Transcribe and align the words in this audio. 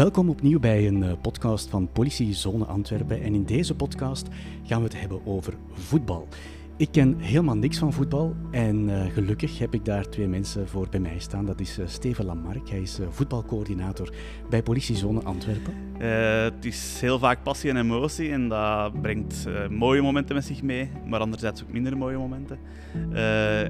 Welkom 0.00 0.28
opnieuw 0.28 0.58
bij 0.58 0.86
een 0.86 1.02
eh, 1.02 1.12
podcast 1.22 1.68
van 1.68 1.92
Politie 1.92 2.34
Zone 2.34 2.64
Antwerpen. 2.64 3.22
En 3.22 3.34
in 3.34 3.44
deze 3.44 3.74
podcast 3.74 4.28
gaan 4.64 4.78
we 4.78 4.84
het 4.84 5.00
hebben 5.00 5.26
over 5.26 5.54
voetbal. 5.72 6.28
Ik 6.76 6.88
ken 6.92 7.18
helemaal 7.18 7.56
niks 7.56 7.78
van 7.78 7.92
voetbal 7.92 8.36
en 8.50 8.88
uh, 8.88 9.06
gelukkig 9.06 9.58
heb 9.58 9.74
ik 9.74 9.84
daar 9.84 10.08
twee 10.08 10.26
mensen 10.26 10.68
voor 10.68 10.86
bij 10.90 11.00
mij 11.00 11.18
staan. 11.18 11.46
Dat 11.46 11.60
is 11.60 11.78
uh, 11.78 11.86
Steven 11.86 12.24
Lamarck, 12.24 12.68
hij 12.68 12.80
is 12.80 12.98
voetbalcoördinator 13.10 14.14
bij 14.50 14.62
Politiezone 14.62 15.22
Antwerpen. 15.22 15.74
het 15.98 16.64
is 16.64 17.00
heel 17.00 17.18
vaak 17.18 17.42
passie 17.42 17.70
en 17.70 17.76
emotie 17.76 18.30
en 18.30 18.48
dat 18.48 19.02
brengt 19.02 19.46
mooie 19.70 20.02
momenten 20.02 20.34
met 20.34 20.44
zich 20.44 20.62
mee, 20.62 20.90
maar 21.06 21.20
anderzijds 21.20 21.62
ook 21.62 21.72
minder 21.72 21.96
mooie 21.96 22.18
momenten. 22.18 22.58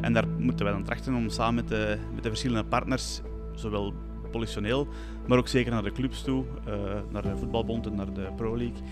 en 0.02 0.12
daar 0.12 0.28
moeten 0.28 0.64
wij 0.64 0.74
dan 0.74 0.84
trachten 0.84 1.14
om 1.14 1.28
samen 1.28 1.54
met 1.54 1.68
de, 1.68 1.98
met 2.14 2.22
de 2.22 2.28
verschillende 2.28 2.68
partners, 2.68 3.20
zowel 3.54 3.94
politioneel, 4.30 4.88
maar 5.30 5.38
ook 5.38 5.48
zeker 5.48 5.72
naar 5.72 5.82
de 5.82 5.92
clubs 5.92 6.22
toe, 6.22 6.44
naar 7.10 7.22
de 7.22 7.36
voetbalbond 7.36 7.86
en 7.86 7.94
naar 7.94 8.12
de 8.12 8.28
Pro 8.36 8.56
League 8.56 8.82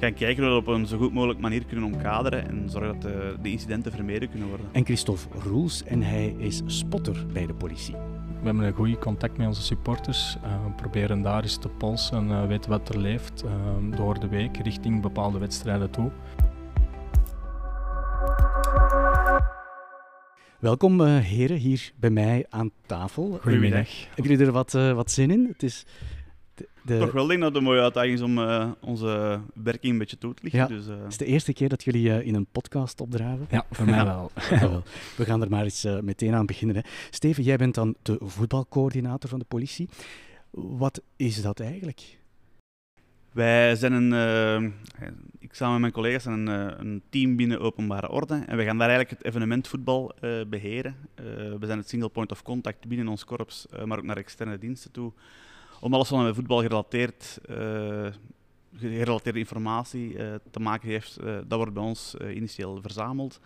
gaan 0.00 0.14
kijken 0.14 0.44
hoe 0.44 0.52
we 0.52 0.58
op 0.58 0.66
een 0.66 0.86
zo 0.86 0.98
goed 0.98 1.12
mogelijk 1.12 1.40
manier 1.40 1.64
kunnen 1.64 1.84
omkaderen 1.84 2.48
en 2.48 2.70
zorgen 2.70 2.92
dat 2.92 3.02
de, 3.02 3.36
de 3.42 3.50
incidenten 3.50 3.92
vermeden 3.92 4.30
kunnen 4.30 4.48
worden. 4.48 4.66
En 4.72 4.84
Christophe 4.84 5.38
Roels, 5.38 5.84
en 5.84 6.02
hij 6.02 6.34
is 6.38 6.62
spotter 6.66 7.26
bij 7.32 7.46
de 7.46 7.54
politie. 7.54 7.94
We 8.40 8.44
hebben 8.44 8.64
een 8.64 8.72
goede 8.72 8.98
contact 8.98 9.36
met 9.36 9.46
onze 9.46 9.62
supporters. 9.62 10.36
Uh, 10.44 10.64
we 10.64 10.72
proberen 10.76 11.22
daar 11.22 11.42
eens 11.42 11.56
te 11.56 11.68
polsen 11.68 12.16
en 12.16 12.28
uh, 12.28 12.46
weten 12.46 12.70
wat 12.70 12.88
er 12.88 12.98
leeft 12.98 13.44
uh, 13.44 13.96
door 13.96 14.20
de 14.20 14.28
week 14.28 14.56
richting 14.56 15.02
bepaalde 15.02 15.38
wedstrijden 15.38 15.90
toe. 15.90 16.10
Welkom 20.58 21.02
heren 21.02 21.56
hier 21.56 21.92
bij 21.96 22.10
mij 22.10 22.46
aan 22.48 22.70
tafel. 22.86 23.38
Goedemiddag. 23.42 23.88
Hebben 24.06 24.24
jullie 24.24 24.46
er 24.46 24.52
wat, 24.52 24.72
wat 24.72 25.10
zin 25.10 25.30
in? 25.30 25.46
Het 25.52 25.62
is 25.62 25.84
de... 26.82 26.98
Toch 26.98 27.12
wel 27.12 27.26
denk 27.26 27.40
dat 27.40 27.48
het 27.48 27.58
een 27.58 27.62
mooie 27.62 27.80
uitdaging 27.80 28.14
is 28.14 28.20
om 28.20 28.38
uh, 28.38 28.70
onze 28.80 29.40
werking 29.54 29.92
een 29.92 29.98
beetje 29.98 30.18
toe 30.18 30.34
te 30.34 30.42
lichten. 30.42 30.60
Ja, 30.60 30.66
dus, 30.66 30.88
uh... 30.88 30.96
Het 31.02 31.10
is 31.10 31.16
de 31.16 31.24
eerste 31.24 31.52
keer 31.52 31.68
dat 31.68 31.84
jullie 31.84 32.08
uh, 32.08 32.26
in 32.26 32.34
een 32.34 32.46
podcast 32.52 33.00
opdraven. 33.00 33.46
Ja, 33.50 33.66
voor 33.70 33.84
mij 33.84 34.04
wel. 34.04 34.30
wel. 34.60 34.82
We 35.16 35.24
gaan 35.24 35.42
er 35.42 35.50
maar 35.50 35.64
eens 35.64 35.86
meteen 36.00 36.34
aan 36.34 36.46
beginnen. 36.46 36.76
Hè. 36.76 36.82
Steven, 37.10 37.42
jij 37.42 37.56
bent 37.56 37.74
dan 37.74 37.94
de 38.02 38.18
voetbalcoördinator 38.20 39.30
van 39.30 39.38
de 39.38 39.44
politie. 39.48 39.88
Wat 40.50 41.02
is 41.16 41.42
dat 41.42 41.60
eigenlijk? 41.60 42.18
Wij 43.38 43.76
zijn 43.76 43.92
een, 43.92 44.74
ik 45.38 45.54
samen 45.54 45.72
met 45.72 45.80
mijn 45.80 45.92
collega's 45.92 46.24
een, 46.24 46.46
een, 46.46 47.02
team 47.10 47.36
binnen 47.36 47.60
openbare 47.60 48.10
orde 48.10 48.42
en 48.46 48.56
we 48.56 48.64
gaan 48.64 48.78
daar 48.78 48.88
eigenlijk 48.88 49.18
het 49.18 49.28
evenement 49.28 49.68
voetbal 49.68 50.14
beheren. 50.48 50.96
we 51.60 51.66
zijn 51.66 51.78
het 51.78 51.88
single 51.88 52.08
point 52.08 52.30
of 52.30 52.42
contact 52.42 52.88
binnen 52.88 53.08
ons 53.08 53.24
korps, 53.24 53.66
maar 53.84 53.98
ook 53.98 54.04
naar 54.04 54.16
externe 54.16 54.58
diensten 54.58 54.90
toe 54.90 55.12
om 55.80 55.94
alles 55.94 56.08
wat 56.08 56.22
met 56.22 56.34
voetbal 56.34 56.60
gerelateerd, 56.60 57.40
gerelateerde 58.76 59.38
informatie 59.38 60.16
te 60.50 60.60
maken 60.60 60.88
heeft, 60.88 61.18
dat 61.22 61.58
wordt 61.58 61.72
bij 61.72 61.82
ons 61.82 62.14
initieel 62.34 62.78
verzameld. 62.82 63.40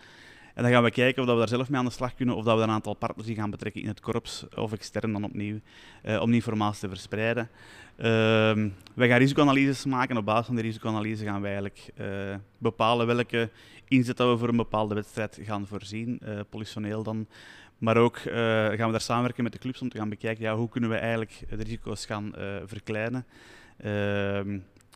En 0.55 0.62
dan 0.62 0.72
gaan 0.72 0.83
we 0.83 0.91
kijken 0.91 1.22
of 1.22 1.28
we 1.28 1.36
daar 1.36 1.48
zelf 1.48 1.69
mee 1.69 1.78
aan 1.78 1.84
de 1.84 1.91
slag 1.91 2.14
kunnen, 2.14 2.36
of 2.36 2.45
dat 2.45 2.56
we 2.56 2.62
een 2.62 2.70
aantal 2.70 2.95
partners 2.95 3.27
die 3.27 3.36
gaan 3.36 3.50
betrekken 3.50 3.83
in 3.83 3.89
het 3.89 4.00
korps, 4.00 4.47
of 4.55 4.72
extern 4.72 5.12
dan 5.12 5.25
opnieuw, 5.25 5.58
om 6.05 6.27
die 6.27 6.34
informatie 6.34 6.81
te 6.81 6.89
verspreiden. 6.89 7.48
Ehm, 7.97 8.69
wij 8.95 9.08
gaan 9.08 9.19
risicoanalyses 9.19 9.84
maken 9.84 10.11
en 10.11 10.17
op 10.17 10.25
basis 10.25 10.47
van 10.47 10.55
die 10.55 10.64
risicoanalyse 10.64 11.25
gaan 11.25 11.41
wij 11.41 11.50
eigenlijk 11.50 11.92
bepalen 12.58 13.06
welke 13.06 13.50
inzet 13.89 14.17
dat 14.17 14.28
we 14.28 14.39
voor 14.39 14.48
een 14.48 14.56
bepaalde 14.56 14.95
wedstrijd 14.95 15.39
gaan 15.42 15.67
voorzien, 15.67 16.20
politioneel 16.50 17.03
dan. 17.03 17.27
Maar 17.83 17.97
ook 17.97 18.19
uh, 18.19 18.34
gaan 18.34 18.86
we 18.86 18.91
daar 18.91 19.00
samenwerken 19.00 19.42
met 19.42 19.53
de 19.53 19.58
clubs 19.58 19.80
om 19.80 19.89
te 19.89 19.98
gaan 19.98 20.08
bekijken 20.08 20.45
ja, 20.45 20.56
hoe 20.56 20.69
kunnen 20.69 20.91
we 20.91 20.97
eigenlijk 20.97 21.45
de 21.48 21.62
risico's 21.62 22.06
gaan 22.06 22.33
uh, 22.39 22.56
verkleinen. 22.64 23.27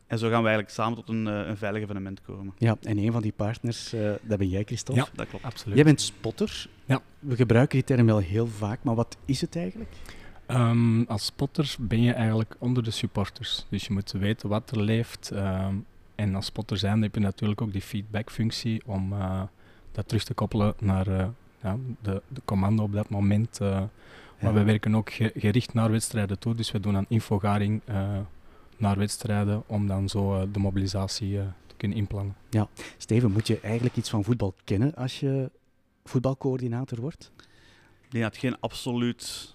En 0.06 0.18
zo 0.18 0.28
gaan 0.28 0.42
we 0.42 0.48
eigenlijk 0.48 0.70
samen 0.70 0.94
tot 0.94 1.08
een, 1.08 1.26
een 1.26 1.56
veilig 1.56 1.82
evenement 1.82 2.22
komen. 2.22 2.54
Ja, 2.58 2.76
en 2.82 2.98
een 2.98 3.12
van 3.12 3.22
die 3.22 3.32
partners, 3.36 3.94
dat 4.22 4.38
ben 4.38 4.48
jij, 4.48 4.64
Christophe. 4.64 5.00
Ja, 5.00 5.08
dat 5.14 5.28
klopt. 5.28 5.44
Absoluut. 5.44 5.74
Jij 5.74 5.84
bent 5.84 6.00
spotter. 6.00 6.66
Ja. 6.84 7.00
We 7.18 7.36
gebruiken 7.36 7.78
die 7.78 7.86
term 7.86 8.06
wel 8.06 8.18
heel 8.18 8.46
vaak, 8.46 8.82
maar 8.82 8.94
wat 8.94 9.16
is 9.24 9.40
het 9.40 9.56
eigenlijk? 9.56 9.90
Um, 10.48 11.04
als 11.04 11.24
spotter 11.24 11.76
ben 11.80 12.02
je 12.02 12.12
eigenlijk 12.12 12.56
onder 12.58 12.82
de 12.82 12.90
supporters. 12.90 13.66
Dus 13.68 13.86
je 13.86 13.92
moet 13.92 14.12
weten 14.12 14.48
wat 14.48 14.70
er 14.70 14.82
leeft. 14.82 15.30
Um, 15.32 15.86
en 16.14 16.34
als 16.34 16.46
spotter 16.46 16.76
zijn 16.76 17.02
heb 17.02 17.14
je 17.14 17.20
natuurlijk 17.20 17.60
ook 17.62 17.72
die 17.72 17.82
feedbackfunctie 17.82 18.82
om 18.86 19.14
dat 19.92 20.08
terug 20.08 20.24
te 20.24 20.34
koppelen 20.34 20.74
naar 20.78 21.06
ja, 21.62 21.76
de, 22.02 22.22
de 22.28 22.40
commando 22.44 22.82
op 22.82 22.92
dat 22.92 23.08
moment. 23.08 23.58
Uh, 23.62 23.82
maar 24.40 24.54
we 24.54 24.62
werken 24.62 24.94
ook 24.94 25.10
gericht 25.12 25.74
naar 25.74 25.90
wedstrijden 25.90 26.38
toe, 26.38 26.54
dus 26.54 26.70
we 26.70 26.80
doen 26.80 26.94
een 26.94 27.06
infogaring 27.08 27.80
uh, 27.88 28.18
naar 28.76 28.98
wedstrijden 28.98 29.62
om 29.66 29.86
dan 29.86 30.08
zo 30.08 30.34
uh, 30.34 30.42
de 30.52 30.58
mobilisatie 30.58 31.38
te 31.66 31.74
kunnen 31.76 31.96
inplannen. 31.96 32.36
Ja, 32.50 32.68
Steven, 32.96 33.32
moet 33.32 33.46
je 33.46 33.60
eigenlijk 33.60 33.96
iets 33.96 34.10
van 34.10 34.24
voetbal 34.24 34.54
kennen 34.64 34.94
als 34.94 35.20
je 35.20 35.50
voetbalcoördinator 36.04 37.00
wordt? 37.00 37.32
Ik 38.02 38.10
denk 38.10 38.24
dat 38.24 38.32
het 38.32 38.42
geen, 38.42 38.60
absoluut, 38.60 39.54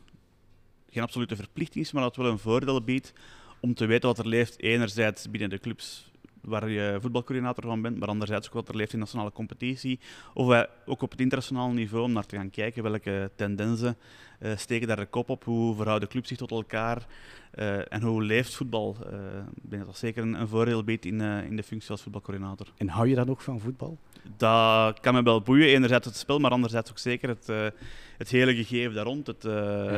geen 0.90 1.04
absolute 1.04 1.36
verplichting 1.36 1.86
is, 1.86 1.92
maar 1.92 2.02
dat 2.04 2.16
het 2.16 2.24
wel 2.24 2.34
een 2.34 2.40
voordeel 2.40 2.84
biedt 2.84 3.14
om 3.59 3.74
te 3.74 3.86
weten 3.86 4.08
wat 4.08 4.20
er 4.20 4.28
leeft, 4.28 4.59
enerzijds 4.59 5.30
binnen 5.30 5.50
de 5.50 5.59
clubs 5.59 6.10
waar 6.41 6.69
je 6.69 6.97
voetbalcoördinator 7.02 7.63
van 7.63 7.81
bent, 7.81 8.00
maar 8.00 8.07
anderzijds 8.07 8.47
ook 8.47 8.53
wat 8.53 8.69
er 8.69 8.75
leeft 8.75 8.94
in 8.94 9.00
nationale 9.00 9.31
competitie. 9.31 10.00
Of 10.34 10.47
wij 10.47 10.68
ook 10.85 11.02
op 11.02 11.12
het 11.12 11.19
internationaal 11.19 11.69
niveau 11.69 12.03
om 12.03 12.12
naar 12.12 12.25
te 12.25 12.35
gaan 12.35 12.50
kijken 12.50 12.84
welke 12.84 13.31
tendensen 13.35 13.97
uh, 14.40 14.52
steken 14.57 14.88
daar 14.88 14.97
de 14.97 15.06
kop 15.06 15.29
op, 15.29 15.44
hoe 15.44 15.75
verhouden 15.75 16.09
clubs 16.09 16.28
zich 16.28 16.38
tot 16.38 16.52
elkaar 16.52 17.06
uh, 17.56 17.94
en 17.94 18.02
hoe 18.02 18.24
leeft 18.24 18.56
voetbal. 18.56 18.97
Uh, 19.00 19.13
ik 19.63 19.69
denk 19.69 19.81
dat 19.81 19.85
dat 19.85 19.97
zeker 19.97 20.24
een, 20.24 20.34
een 20.34 20.47
voordeel 20.47 20.84
biedt 20.84 21.06
in, 21.06 21.22
in 21.22 21.56
de 21.56 21.63
functie 21.63 21.91
als 21.91 22.02
voetbalcoördinator. 22.02 22.68
En 22.78 22.88
hou 22.88 23.08
je 23.08 23.16
dan 23.16 23.29
ook 23.29 23.41
van 23.41 23.59
voetbal? 23.59 23.97
Dat 24.38 25.00
kan 25.00 25.13
me 25.13 25.23
wel 25.23 25.41
boeien, 25.41 25.68
enerzijds 25.68 26.06
het 26.06 26.16
spel, 26.16 26.40
maar 26.40 26.52
anderzijds 26.52 26.90
ook 26.90 27.00
zeker 27.00 27.29
het, 27.29 27.73
het 28.18 28.29
hele 28.29 28.56
gegeven 28.56 28.94
daar 28.94 29.06
rond, 29.06 29.28
het, 29.28 29.44
ja. 29.44 29.52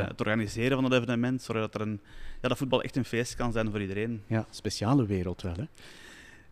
het 0.08 0.20
organiseren 0.20 0.74
van 0.74 0.84
het 0.84 0.92
evenement, 0.92 1.42
zodat 1.42 1.74
er 1.74 1.80
een, 1.80 2.00
ja, 2.42 2.48
dat 2.48 2.58
voetbal 2.58 2.82
echt 2.82 2.96
een 2.96 3.04
feest 3.04 3.34
kan 3.34 3.52
zijn 3.52 3.70
voor 3.70 3.80
iedereen. 3.80 4.22
Ja, 4.26 4.46
speciale 4.50 5.06
wereld 5.06 5.42
wel 5.42 5.54
hè? 5.56 5.64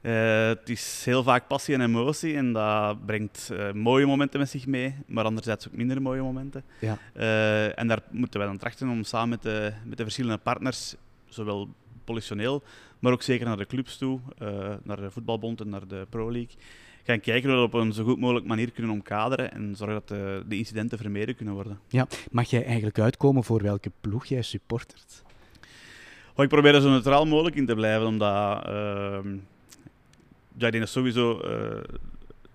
Uh, 0.03 0.47
het 0.47 0.69
is 0.69 1.03
heel 1.05 1.23
vaak 1.23 1.47
passie 1.47 1.75
en 1.75 1.81
emotie 1.81 2.37
en 2.37 2.53
dat 2.53 3.07
brengt 3.07 3.49
uh, 3.53 3.73
mooie 3.73 4.07
momenten 4.07 4.41
met 4.41 4.51
zich 4.51 4.67
mee, 4.67 4.95
maar 5.07 5.25
anderzijds 5.25 5.69
ook 5.69 5.77
minder 5.77 6.03
mooie 6.03 6.23
momenten. 6.23 6.65
Ja. 6.79 6.99
Uh, 7.17 7.79
en 7.79 7.89
daar 7.89 8.03
moeten 8.11 8.41
wij 8.41 8.49
dan 8.49 8.59
trachten 8.59 8.89
om 8.89 9.05
samen 9.05 9.29
met 9.29 9.43
de, 9.43 9.73
met 9.85 9.97
de 9.97 10.03
verschillende 10.03 10.39
partners, 10.39 10.95
zowel 11.29 11.69
politioneel, 12.05 12.63
maar 12.99 13.13
ook 13.13 13.23
zeker 13.23 13.47
naar 13.47 13.57
de 13.57 13.67
clubs 13.67 13.97
toe, 13.99 14.21
naar 14.83 15.01
de 15.01 15.11
voetbalbond 15.11 15.61
en 15.61 15.69
naar 15.69 15.87
de 15.89 16.07
Pro 16.11 16.33
League, 16.33 16.57
gaan 17.03 17.21
kijken 17.21 17.51
hoe 17.51 17.59
we 17.59 17.65
op 17.65 17.75
een 17.75 17.93
zo 17.93 18.05
goed 18.05 18.19
mogelijk 18.19 18.47
manier 18.47 18.71
kunnen 18.71 18.93
omkaderen 18.93 19.53
en 19.53 19.77
zorgen 19.77 19.95
dat 19.95 20.09
de, 20.09 20.43
de 20.49 20.57
incidenten 20.57 20.99
vermeden 20.99 21.35
kunnen 21.35 21.55
worden. 21.55 21.81
Ja, 21.89 22.07
mag 22.31 22.51
jij 22.51 22.65
eigenlijk 22.65 22.99
uitkomen 22.99 23.45
voor 23.45 23.63
welke 23.63 23.91
ploeg 24.01 24.27
jij 24.27 24.43
supportert? 24.43 25.23
Oh, 26.35 26.45
ik 26.45 26.49
probeer 26.49 26.75
er 26.75 26.81
zo 26.81 26.91
neutraal 26.91 27.27
mogelijk 27.27 27.57
in 27.57 27.67
te 27.67 27.75
blijven, 27.75 28.07
omdat 28.07 28.67
ehm, 28.67 29.37
ja, 30.57 30.67
ik 30.67 30.73
denk 30.73 30.79
dat 30.85 30.89
sowieso 30.89 31.41
uh, 31.45 31.81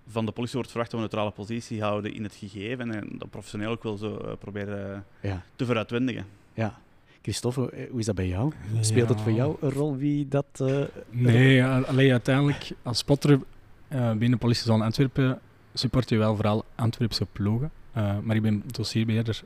van 0.06 0.26
de 0.26 0.32
politie 0.32 0.54
wordt 0.54 0.70
verwacht 0.70 0.92
om 0.92 0.98
een 0.98 1.04
neutrale 1.04 1.30
positie 1.30 1.82
houden 1.82 2.14
in 2.14 2.22
het 2.22 2.34
gegeven 2.34 2.94
en 2.94 3.08
dat 3.18 3.30
professioneel 3.30 3.70
ook 3.70 3.82
wel 3.82 3.96
zo 3.96 4.18
uh, 4.24 4.32
proberen 4.38 5.04
ja. 5.20 5.42
te 5.56 5.64
vooruitwendigen. 5.64 6.26
Ja. 6.54 6.78
Christophe, 7.22 7.70
eh, 7.70 7.90
hoe 7.90 7.98
is 7.98 8.06
dat 8.06 8.14
bij 8.14 8.28
jou? 8.28 8.52
Speelt 8.80 9.08
ja. 9.08 9.14
het 9.14 9.22
voor 9.22 9.32
jou 9.32 9.56
een 9.60 9.70
rol 9.70 9.96
wie 9.96 10.28
dat... 10.28 10.46
Uh, 10.62 10.80
nee, 11.10 11.64
alleen 11.64 12.10
uiteindelijk 12.10 12.70
als 12.82 12.98
spotter 12.98 13.40
binnen 14.16 14.38
politiezone 14.38 14.84
Antwerpen 14.84 15.40
support 15.74 16.08
je 16.08 16.16
wel 16.16 16.34
vooral 16.34 16.64
Antwerpse 16.74 17.26
ploegen. 17.32 17.70
maar 17.92 18.36
ik 18.36 18.42
ben 18.42 18.62
dossierbeheerder 18.66 19.42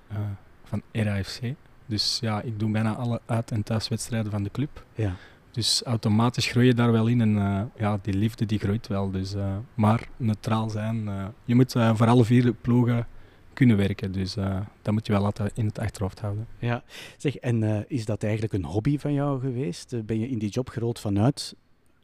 van 0.65 0.83
RAFC. 0.93 1.41
Dus 1.87 2.19
ja, 2.21 2.43
ik 2.43 2.59
doe 2.59 2.71
bijna 2.71 2.95
alle 2.95 3.21
uit- 3.27 3.51
en 3.51 3.63
thuiswedstrijden 3.63 4.31
van 4.31 4.43
de 4.43 4.51
club. 4.51 4.85
Ja. 4.95 5.17
Dus 5.53 5.83
automatisch 5.85 6.47
groei 6.47 6.67
je 6.67 6.75
daar 6.75 6.93
wel 6.93 7.07
in 7.07 7.21
en 7.21 7.37
uh, 7.37 7.63
ja, 7.77 7.99
die 8.03 8.15
liefde 8.15 8.47
die 8.47 8.59
groeit 8.59 8.87
wel. 8.87 9.11
Dus, 9.11 9.35
uh, 9.35 9.57
maar 9.75 10.09
neutraal 10.17 10.71
zijn. 10.71 11.05
Uh, 11.07 11.25
je 11.45 11.55
moet 11.55 11.73
voor 11.73 12.07
alle 12.07 12.25
vier 12.25 12.53
ploegen 12.53 13.07
kunnen 13.53 13.77
werken. 13.77 14.13
Dus 14.13 14.35
dat 14.83 14.93
moet 14.93 15.07
je 15.07 15.13
wel 15.13 15.25
altijd 15.25 15.53
in 15.55 15.67
het 15.67 15.79
achterhoofd 15.79 16.21
houden. 16.21 16.47
Ja, 16.59 16.83
zeg, 17.17 17.37
en 17.37 17.85
is 17.89 18.05
dat 18.05 18.23
eigenlijk 18.23 18.53
een 18.53 18.65
hobby 18.65 18.99
van 18.99 19.13
jou 19.13 19.41
geweest? 19.41 20.07
Ben 20.07 20.19
je 20.19 20.29
in 20.29 20.39
die 20.39 20.49
job 20.49 20.69
gerold 20.69 20.99
vanuit? 20.99 21.55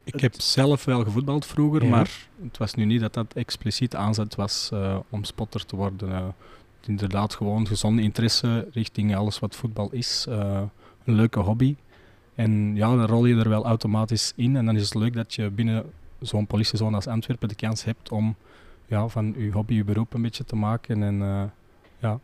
Ik 0.03 0.19
heb 0.19 0.41
zelf 0.41 0.85
wel 0.85 1.03
gevoetbald 1.03 1.45
vroeger, 1.45 1.83
ja. 1.83 1.89
maar 1.89 2.27
het 2.43 2.57
was 2.57 2.73
nu 2.73 2.85
niet 2.85 3.01
dat 3.01 3.13
dat 3.13 3.33
expliciet 3.33 3.95
aanzet 3.95 4.35
was 4.35 4.69
om 5.09 5.23
spotter 5.23 5.65
te 5.65 5.75
worden. 5.75 6.35
inderdaad 6.85 7.35
gewoon 7.35 7.67
gezonde 7.67 8.01
interesse 8.01 8.67
richting 8.71 9.15
alles 9.15 9.39
wat 9.39 9.55
voetbal 9.55 9.91
is. 9.91 10.25
een 10.29 11.15
leuke 11.15 11.39
hobby. 11.39 11.75
En 12.39 12.75
ja, 12.75 12.95
dan 12.95 13.05
rol 13.05 13.25
je 13.25 13.35
er 13.35 13.49
wel 13.49 13.65
automatisch 13.65 14.33
in. 14.35 14.55
En 14.55 14.65
dan 14.65 14.75
is 14.75 14.83
het 14.83 14.93
leuk 14.95 15.13
dat 15.13 15.33
je 15.33 15.49
binnen 15.49 15.85
zo'n 16.19 16.47
politiezone 16.47 16.95
als 16.95 17.07
Antwerpen 17.07 17.47
de 17.47 17.55
kans 17.55 17.83
hebt 17.83 18.11
om 18.11 18.35
ja, 18.85 19.07
van 19.07 19.35
je 19.37 19.51
hobby 19.51 19.73
je 19.73 19.83
beroep 19.83 20.13
een 20.13 20.21
beetje 20.21 20.45
te 20.45 20.55
maken. 20.55 21.03
En 21.03 21.15
uh, 21.15 21.43
ja, 21.99 22.19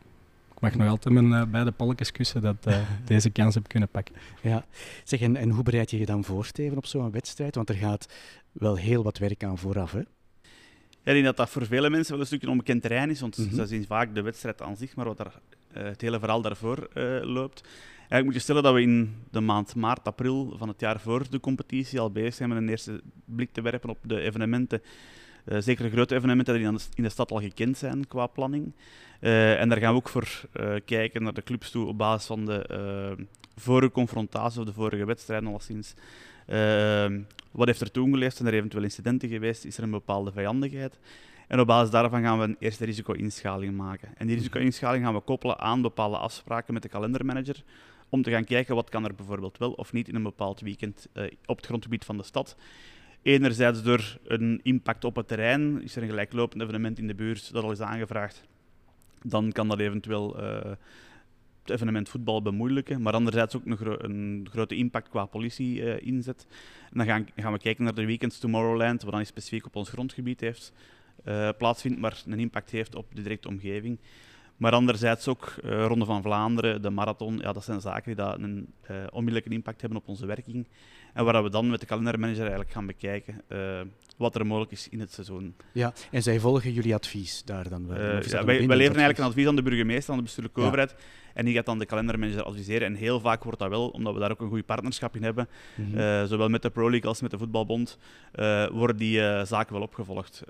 ik 0.53 0.59
mag 0.59 0.75
nog 0.75 0.87
altijd 0.87 1.13
mijn 1.13 1.31
uh, 1.31 1.43
beide 1.51 1.71
polletjes 1.71 2.11
kussen 2.11 2.41
dat 2.41 2.55
uh, 2.67 2.77
deze 3.05 3.29
kans 3.29 3.55
heb 3.55 3.67
kunnen 3.67 3.89
pakken. 3.89 4.15
Ja, 4.41 4.65
zeg, 5.03 5.21
en, 5.21 5.35
en 5.35 5.49
hoe 5.49 5.63
bereid 5.63 5.91
je 5.91 5.97
je 5.97 6.05
dan 6.05 6.23
voor, 6.23 6.45
Steven, 6.45 6.77
op 6.77 6.85
zo'n 6.85 7.11
wedstrijd? 7.11 7.55
Want 7.55 7.69
er 7.69 7.75
gaat 7.75 8.13
wel 8.51 8.75
heel 8.75 9.03
wat 9.03 9.17
werk 9.17 9.43
aan 9.43 9.57
vooraf, 9.57 9.91
hè? 9.91 10.01
Ja, 11.03 11.11
ik 11.11 11.13
denk 11.13 11.25
dat 11.25 11.37
dat 11.37 11.49
voor 11.49 11.65
vele 11.65 11.89
mensen 11.89 12.11
wel 12.11 12.21
een 12.21 12.27
stukje 12.27 12.49
onbekend 12.49 12.81
terrein 12.81 13.09
is, 13.09 13.19
want 13.19 13.37
mm 13.37 13.47
-hmm. 13.47 13.55
ze 13.55 13.65
zien 13.65 13.85
vaak 13.85 14.15
de 14.15 14.21
wedstrijd 14.21 14.61
aan 14.61 14.77
zich, 14.77 14.95
maar 14.95 15.05
wat 15.05 15.19
er, 15.19 15.31
uh, 15.77 15.83
het 15.83 16.01
hele 16.01 16.19
verhaal 16.19 16.41
daarvoor 16.41 16.89
loopt. 17.21 17.63
Eigenlijk 18.09 18.25
moet 18.25 18.33
je 18.33 18.39
stellen 18.39 18.63
dat 18.63 18.73
we 18.73 18.81
in 18.81 19.15
de 19.31 19.39
maand 19.39 19.75
maart, 19.75 20.07
april 20.07 20.53
van 20.57 20.67
het 20.67 20.79
jaar 20.79 20.99
voor 20.99 21.29
de 21.29 21.39
competitie 21.39 21.99
al 21.99 22.11
bezig 22.11 22.33
zijn 22.33 22.49
met 22.49 22.57
een 22.57 22.69
eerste 22.69 23.01
blik 23.25 23.51
te 23.51 23.61
werpen 23.61 23.89
op 23.89 23.97
de 24.01 24.21
evenementen. 24.21 24.81
Uh, 25.45 25.57
zeker 25.59 25.83
de 25.83 25.91
grote 25.91 26.15
evenementen 26.15 26.53
die 26.53 26.79
in 26.95 27.03
de 27.03 27.09
stad 27.09 27.31
al 27.31 27.39
gekend 27.39 27.77
zijn 27.77 28.07
qua 28.07 28.27
planning. 28.27 28.73
Uh, 29.21 29.59
en 29.59 29.69
daar 29.69 29.77
gaan 29.77 29.91
we 29.91 29.97
ook 29.97 30.09
voor 30.09 30.27
uh, 30.53 30.75
kijken 30.85 31.23
naar 31.23 31.33
de 31.33 31.43
clubs 31.43 31.71
toe 31.71 31.87
op 31.87 31.97
basis 31.97 32.27
van 32.27 32.45
de 32.45 33.27
vorige 33.55 33.91
confrontatie 33.91 34.59
of 34.59 34.65
de 34.65 34.73
vorige 34.73 35.05
wedstrijden 35.05 35.49
alleszins. 35.49 35.93
wat 37.51 37.67
heeft 37.67 37.81
er 37.81 37.91
toen 37.91 38.11
geleefd? 38.11 38.35
Zijn 38.35 38.47
er 38.47 38.53
eventueel 38.53 38.83
incidenten 38.83 39.29
geweest? 39.29 39.65
Is 39.65 39.77
er 39.77 39.83
een 39.83 39.91
bepaalde 39.91 40.31
vijandigheid? 40.31 40.99
En 41.47 41.59
op 41.59 41.67
basis 41.67 41.91
daarvan 41.91 42.21
gaan 42.21 42.39
we 42.39 42.43
een 42.43 42.55
eerste 42.59 42.85
risico-inschaling 42.85 43.75
maken. 43.77 44.09
En 44.17 44.27
die 44.27 44.35
risico-inschaling 44.35 45.03
gaan 45.03 45.13
we 45.13 45.19
koppelen 45.19 45.59
aan 45.59 45.81
bepaalde 45.81 46.17
afspraken 46.17 46.73
met 46.73 46.83
de 46.83 46.89
kalendermanager 46.89 47.63
om 48.15 48.21
te 48.21 48.31
gaan 48.31 48.43
kijken 48.43 48.75
wat 48.75 48.89
kan 48.89 49.05
er 49.05 49.15
bijvoorbeeld 49.15 49.57
wel 49.57 49.71
of 49.71 49.93
niet 49.93 50.07
in 50.07 50.15
een 50.15 50.23
bepaald 50.23 50.61
weekend 50.61 51.07
uh, 51.13 51.23
op 51.45 51.57
het 51.57 51.65
grondgebied 51.65 52.05
van 52.05 52.17
de 52.17 52.23
stad. 52.23 52.55
Enerzijds 53.21 53.83
door 53.83 54.17
een 54.23 54.59
impact 54.63 55.03
op 55.03 55.15
het 55.15 55.27
terrein, 55.27 55.81
is 55.83 55.95
er 55.95 56.01
een 56.01 56.09
gelijklopend 56.09 56.61
evenement 56.61 56.99
in 56.99 57.07
de 57.07 57.15
buurt 57.15 57.53
dat 57.53 57.63
al 57.63 57.71
is 57.71 57.81
aangevraagd, 57.81 58.43
dan 59.21 59.51
kan 59.51 59.67
dat 59.67 59.79
eventueel 59.79 60.39
uh, 60.39 60.71
het 61.61 61.69
evenement 61.69 62.09
voetbal 62.09 62.41
bemoeilijken, 62.41 63.01
maar 63.01 63.13
anderzijds 63.13 63.55
ook 63.55 63.65
een, 63.65 64.05
een 64.05 64.47
grote 64.51 64.75
impact 64.75 65.09
qua 65.09 65.25
politie 65.25 65.81
uh, 65.81 66.07
inzet. 66.07 66.47
En 66.91 66.97
dan 66.97 67.05
gaan, 67.05 67.27
gaan, 67.35 67.53
we 67.53 67.59
kijken 67.59 67.83
naar 67.83 67.95
de 67.95 68.05
Weekends 68.05 68.39
Tomorrowland, 68.39 69.03
wat 69.03 69.13
dan 69.13 69.25
specifiek 69.25 69.65
op 69.65 69.75
ons 69.75 69.89
grondgebied 69.89 70.39
heeft, 70.39 70.73
plaatsvindt, 71.57 71.99
maar 71.99 72.23
een 72.25 72.39
impact 72.39 72.71
heeft 72.71 72.95
op 72.95 73.15
de 73.15 73.21
directe 73.21 73.47
omgeving. 73.47 73.99
Maar 74.57 74.71
anderzijds 74.71 75.27
ook 75.27 75.53
uh, 75.63 75.85
Ronde 75.85 76.05
van 76.05 76.21
Vlaanderen, 76.21 76.81
de 76.81 76.89
marathon, 76.89 77.37
ja, 77.37 77.53
dat 77.53 77.63
zijn 77.63 77.81
zaken 77.81 78.03
die 78.05 78.25
dat 78.25 78.39
een 78.39 78.73
uh, 78.91 78.97
onmiddellijke 79.11 79.49
impact 79.49 79.81
hebben 79.81 79.99
op 79.99 80.07
onze 80.07 80.25
werking. 80.25 80.67
En 81.13 81.25
waar 81.25 81.43
we 81.43 81.49
dan 81.49 81.69
met 81.69 81.79
de 81.79 81.85
kalendermanager 81.85 82.41
eigenlijk 82.41 82.71
gaan 82.71 82.85
bekijken 82.85 83.41
uh, 83.49 83.81
wat 84.17 84.35
er 84.35 84.45
mogelijk 84.45 84.71
is 84.71 84.89
in 84.89 84.99
het 84.99 85.13
seizoen. 85.13 85.55
Ja, 85.71 85.93
en 86.11 86.23
zij 86.23 86.39
volgen 86.39 86.73
jullie 86.73 86.93
advies 86.93 87.43
daar 87.43 87.69
dan 87.69 87.87
wel? 87.87 87.97
ja, 87.97 88.21
wij, 88.21 88.45
wij 88.45 88.57
leveren 88.57 88.79
eigenlijk 88.79 89.17
een 89.17 89.25
advies 89.25 89.47
aan 89.47 89.55
de 89.55 89.61
burgemeester, 89.61 90.11
aan 90.11 90.17
de 90.17 90.23
bestuurlijke 90.23 90.59
ja. 90.59 90.65
overheid. 90.65 90.95
En 91.33 91.45
die 91.45 91.53
gaat 91.53 91.65
dan 91.65 91.79
de 91.79 91.85
kalendermanager 91.85 92.43
adviseren. 92.43 92.87
En 92.87 92.95
heel 92.95 93.19
vaak 93.19 93.43
wordt 93.43 93.59
dat 93.59 93.69
wel, 93.69 93.87
omdat 93.87 94.13
we 94.13 94.19
daar 94.19 94.31
ook 94.31 94.41
een 94.41 94.49
goed 94.49 94.65
partnerschap 94.65 95.15
in 95.15 95.23
hebben, 95.23 95.47
mm 95.75 95.93
-hmm. 95.93 96.27
zowel 96.27 96.49
met 96.49 96.61
de 96.61 96.69
Pro 96.69 96.89
League 96.89 97.09
als 97.09 97.21
met 97.21 97.31
de 97.31 97.37
voetbalbond, 97.37 97.97
worden 98.71 98.97
die 98.97 99.45
zaken 99.45 99.73
wel 99.73 99.81
opgevolgd 99.81 100.43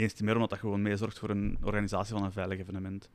eens 0.00 0.12
te 0.12 0.24
meer 0.24 0.34
omdat 0.34 0.50
dat 0.50 0.58
gewoon 0.58 0.82
meezorgt 0.82 1.18
voor 1.18 1.30
een 1.30 1.58
organisatie 1.62 2.14
van 2.14 2.24
een 2.24 2.32
veilig 2.32 2.58
evenement. 2.58 3.10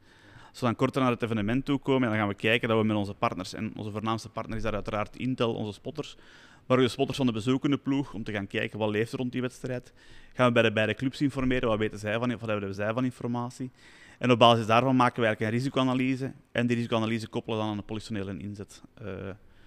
Als 0.50 0.60
we 0.60 0.66
dan 0.66 0.76
korter 0.76 1.02
naar 1.02 1.12
het 1.12 1.22
evenement 1.22 1.66
toe 1.66 1.80
komen, 1.80 2.10
dan 2.10 2.18
gaan 2.18 2.28
we 2.28 2.34
kijken 2.34 2.68
dat 2.70 2.78
we 2.78 2.86
met 2.86 2.98
onze 2.98 3.14
partners, 3.14 3.54
en 3.54 3.72
onze 3.76 3.92
voornaamste 3.92 4.30
partner 4.30 4.58
is 4.58 4.64
daar 4.64 4.74
uiteraard 4.74 5.18
Intel, 5.18 5.54
onze 5.54 5.74
spotters, 5.74 6.18
maar 6.66 6.78
ook 6.78 6.84
de 6.84 6.90
spotters 6.90 7.18
van 7.18 7.26
de 7.26 7.32
bezoekende 7.32 7.78
ploeg, 7.78 8.14
om 8.14 8.24
te 8.24 8.32
gaan 8.32 8.48
kijken 8.48 8.80
wat 8.80 8.90
leeft 8.90 9.12
er 9.12 9.18
rond 9.18 9.32
die 9.32 9.42
wedstrijd. 9.42 9.94
Gaan 10.34 10.48
we 10.48 10.54
bij 10.54 10.64
de 10.64 10.72
beide 10.72 10.94
clubs 10.94 11.22
informeren, 11.22 11.70
wat 11.70 11.78
weten 11.78 12.00
zij 12.00 12.20
van, 12.20 12.38
wat 12.38 12.50
hebben 12.50 12.74
zij 12.74 12.94
van 12.94 13.04
informatie. 13.04 13.72
En 14.20 14.32
op 14.32 14.40
basis 14.40 14.66
daarvan 14.66 14.96
maken 14.96 15.22
we 15.22 15.26
eigenlijk 15.26 15.54
een 15.54 15.60
risicoanalyse. 15.60 16.34
En 16.52 16.68
die 16.68 16.76
risicoanalyse 16.76 17.28
koppelen 17.28 17.60
dan 17.60 17.68
aan 17.68 17.78
een 17.78 17.86
politionele 17.86 18.38
inzet. 18.38 18.82
Uh, 19.02 19.10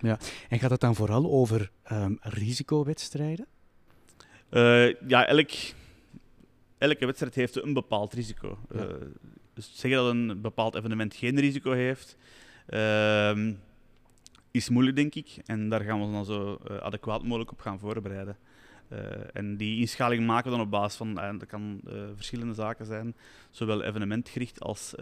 ja. 0.00 0.18
En 0.48 0.58
gaat 0.58 0.70
het 0.70 0.80
dan 0.80 0.94
vooral 0.94 1.30
over 1.30 1.70
um, 1.92 2.18
risicowedstrijden? 2.20 3.46
Uh, 4.50 4.94
ja, 5.08 5.26
elk 5.26 5.50
elke 6.78 7.06
wedstrijd 7.06 7.34
heeft 7.34 7.62
een 7.62 7.72
bepaald 7.72 8.12
risico. 8.12 8.58
Ja. 8.70 8.86
Uh, 8.86 8.94
dus 9.54 9.70
zeggen 9.74 10.00
dat 10.00 10.10
een 10.10 10.40
bepaald 10.40 10.74
evenement 10.74 11.14
geen 11.14 11.40
risico 11.40 11.72
heeft, 11.72 12.16
uh, 12.68 13.52
is 14.50 14.68
moeilijk, 14.68 14.96
denk 14.96 15.14
ik. 15.14 15.38
En 15.46 15.68
daar 15.68 15.80
gaan 15.80 15.98
we 15.98 16.04
ons 16.04 16.12
dan 16.12 16.24
zo 16.24 16.58
uh, 16.70 16.76
adequaat 16.76 17.22
mogelijk 17.22 17.50
op 17.50 17.60
gaan 17.60 17.78
voorbereiden. 17.78 18.36
Uh, 18.92 18.98
en 19.32 19.56
die 19.56 19.80
inschaling 19.80 20.26
maken 20.26 20.50
we 20.50 20.56
dan 20.56 20.66
op 20.66 20.70
basis 20.70 20.96
van, 20.96 21.14
dat 21.14 21.46
kan 21.46 21.80
verschillende 22.14 22.54
zaken 22.54 22.86
zijn, 22.86 23.16
zowel 23.50 23.82
evenementgericht 23.82 24.60
als 24.60 24.94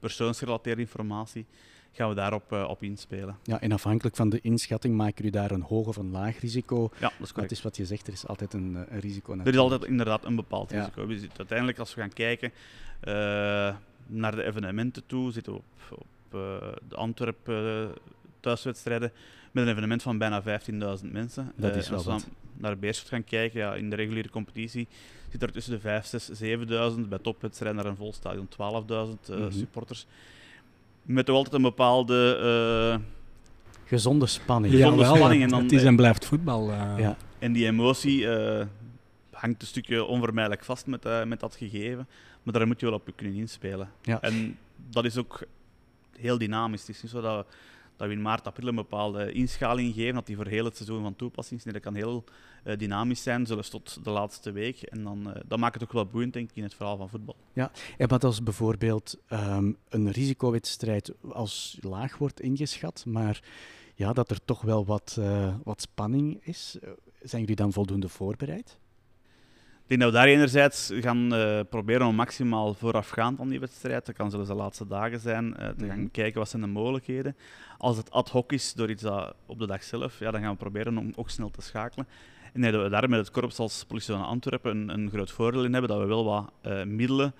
persoonsgerelateerde 0.00 0.80
informatie 0.80 1.46
gaan 1.92 2.08
we 2.08 2.14
daarop 2.14 2.52
uh, 2.52 2.68
op 2.68 2.82
inspelen. 2.82 3.36
Ja, 3.42 3.60
en 3.60 3.72
afhankelijk 3.72 4.16
van 4.16 4.28
de 4.28 4.40
inschatting 4.40 4.96
maken 4.96 5.14
jullie 5.16 5.30
daar 5.30 5.50
een 5.50 5.62
hoog 5.62 5.86
of 5.86 5.96
een 5.96 6.10
laag 6.10 6.40
risico. 6.40 6.90
Ja, 6.92 7.00
dat 7.00 7.10
is 7.10 7.16
correct. 7.16 7.36
Dat 7.36 7.50
is 7.50 7.62
wat 7.62 7.76
je 7.76 7.86
zegt, 7.86 8.06
er 8.06 8.12
is 8.12 8.26
altijd 8.26 8.52
een, 8.52 8.74
een 8.74 9.00
risico. 9.00 9.34
Natuurlijk. 9.34 9.46
Er 9.46 9.52
is 9.52 9.58
altijd 9.58 9.84
inderdaad 9.84 10.24
een 10.24 10.36
bepaald 10.36 10.70
risico. 10.70 11.06
Uiteindelijk, 11.36 11.78
als 11.78 11.94
we 11.94 12.00
gaan 12.00 12.12
kijken 12.12 12.52
uh, 13.04 13.12
naar 14.06 14.36
de 14.36 14.44
evenementen 14.44 15.06
toe, 15.06 15.32
zitten 15.32 15.52
we 15.52 15.58
op, 15.58 15.98
op 15.98 16.34
uh, 16.34 16.40
de 16.88 16.96
Antwerpen 16.96 17.90
thuiswedstrijden 18.40 19.12
met 19.50 19.64
een 19.64 19.70
evenement 19.70 20.02
van 20.02 20.18
bijna 20.18 20.42
15.000 20.42 20.48
mensen. 21.02 21.52
Dat 21.56 21.76
is 21.76 21.88
wel 21.88 21.96
als 21.96 22.06
we 22.06 22.12
wat. 22.12 22.28
naar 22.56 22.78
Beerschot 22.78 23.08
gaan 23.08 23.24
kijken, 23.24 23.60
ja, 23.60 23.74
in 23.74 23.90
de 23.90 23.96
reguliere 23.96 24.30
competitie 24.30 24.88
zit 25.30 25.42
er 25.42 25.52
tussen 25.52 25.72
de 25.72 25.80
5, 25.80 26.06
6, 26.06 26.30
7.000. 26.42 27.08
Bij 27.08 27.18
topwedstrijden 27.18 27.82
naar 27.82 27.90
een 27.90 27.96
vol 27.96 28.12
stadion 28.12 28.48
12.000 28.48 28.56
mm 28.56 29.16
-hmm. 29.26 29.50
supporters 29.50 30.06
met 31.12 31.26
toch 31.26 31.36
altijd 31.36 31.54
een 31.54 31.62
bepaalde... 31.62 32.40
Uh, 32.98 33.04
gezonde 33.84 34.26
spanning. 34.26 34.74
Gezonde 34.74 35.02
ja, 35.02 35.14
spanning. 35.14 35.42
En 35.42 35.48
dan, 35.48 35.62
het 35.62 35.72
is 35.72 35.82
en 35.82 35.96
blijft 35.96 36.24
voetbal. 36.24 36.70
Uh. 36.70 36.94
Ja. 36.98 37.16
En 37.38 37.52
die 37.52 37.66
emotie 37.66 38.20
uh, 38.20 38.60
hangt 39.30 39.62
een 39.62 39.68
stukje 39.68 40.04
onvermijdelijk 40.04 40.64
vast 40.64 40.86
met, 40.86 41.26
met 41.26 41.40
dat 41.40 41.56
gegeven. 41.56 42.08
Maar 42.42 42.54
daar 42.54 42.66
moet 42.66 42.80
je 42.80 42.86
wel 42.86 42.94
op 42.94 43.08
kunnen 43.16 43.36
inspelen. 43.36 43.90
Ja. 44.02 44.20
En 44.20 44.58
dat 44.90 45.04
is 45.04 45.16
ook 45.16 45.42
heel 46.18 46.38
dynamisch. 46.38 46.80
Het 46.80 46.96
is 46.96 47.02
niet 47.02 47.10
zo 47.10 47.20
dat, 47.20 47.46
dat 47.96 48.08
we 48.08 48.14
in 48.14 48.22
maart, 48.22 48.46
april 48.46 48.68
een 48.68 48.74
bepaalde 48.74 49.32
inschaling 49.32 49.94
geven, 49.94 50.14
dat 50.14 50.26
die 50.26 50.36
voor 50.36 50.46
heel 50.46 50.64
het 50.64 50.76
seizoen 50.76 51.02
van 51.02 51.16
toepassing 51.16 51.58
is. 51.58 51.64
Nee, 51.64 51.74
dat 51.74 51.82
kan 51.82 51.94
heel 51.94 52.24
uh, 52.64 52.76
dynamisch 52.76 53.22
zijn, 53.22 53.46
zelfs 53.46 53.68
tot 53.68 54.04
de 54.04 54.10
laatste 54.10 54.52
week. 54.52 54.82
En 54.82 55.04
dan, 55.04 55.28
uh, 55.28 55.34
dat 55.46 55.58
maakt 55.58 55.74
het 55.74 55.82
ook 55.82 55.92
wel 55.92 56.06
boeiend, 56.06 56.32
denk 56.32 56.50
ik, 56.50 56.56
in 56.56 56.62
het 56.62 56.74
verhaal 56.74 56.96
van 56.96 57.08
voetbal. 57.08 57.36
Ja, 57.52 57.70
en 57.98 58.08
wat 58.08 58.24
als 58.24 58.42
bijvoorbeeld 58.42 59.16
um, 59.30 59.76
een 59.88 60.10
risicowedstrijd 60.10 61.12
als 61.32 61.78
laag 61.80 62.18
wordt 62.18 62.40
ingeschat, 62.40 63.04
maar 63.06 63.42
ja, 63.94 64.12
dat 64.12 64.30
er 64.30 64.44
toch 64.44 64.62
wel 64.62 64.84
wat, 64.84 65.16
uh, 65.18 65.54
wat 65.64 65.80
spanning 65.80 66.46
is, 66.46 66.78
zijn 67.22 67.40
jullie 67.40 67.56
dan 67.56 67.72
voldoende 67.72 68.08
voorbereid? 68.08 68.78
Ik 69.90 69.98
denk 69.98 70.12
dat 70.12 70.20
we 70.20 70.26
daar 70.26 70.36
enerzijds 70.36 70.90
gaan 70.94 71.34
uh, 71.34 71.60
proberen 71.70 72.06
om 72.06 72.14
maximaal 72.14 72.74
voorafgaand 72.74 73.40
aan 73.40 73.48
die 73.48 73.60
wedstrijd, 73.60 74.06
dat 74.06 74.14
kan 74.14 74.30
zelfs 74.30 74.48
de 74.48 74.54
laatste 74.54 74.86
dagen 74.86 75.20
zijn, 75.20 75.46
uh, 75.46 75.52
te 75.52 75.62
gaan 75.78 75.86
mm-hmm. 75.86 76.10
kijken 76.10 76.38
wat 76.38 76.48
zijn 76.48 76.62
de 76.62 76.68
mogelijkheden. 76.68 77.36
Als 77.78 77.96
het 77.96 78.10
ad 78.10 78.28
hoc 78.28 78.52
is 78.52 78.74
door 78.74 78.90
iets 78.90 79.02
dat 79.02 79.34
op 79.46 79.58
de 79.58 79.66
dag 79.66 79.82
zelf, 79.82 80.18
ja, 80.18 80.30
dan 80.30 80.40
gaan 80.40 80.50
we 80.50 80.56
proberen 80.56 80.98
om 80.98 81.12
ook 81.16 81.30
snel 81.30 81.50
te 81.50 81.62
schakelen. 81.62 82.06
En 82.52 82.60
dat 82.60 82.82
we 82.82 82.88
daar 82.88 83.08
met 83.08 83.18
het 83.18 83.30
korps 83.30 83.58
als 83.58 83.84
politie 83.84 84.14
van 84.14 84.24
Antwerpen 84.24 84.70
een, 84.70 84.88
een 84.88 85.10
groot 85.10 85.30
voordeel 85.30 85.64
in 85.64 85.72
hebben, 85.72 85.90
dat 85.90 86.00
we 86.00 86.06
wel 86.06 86.24
wat 86.24 86.52
uh, 86.66 86.82
middelen, 86.84 87.34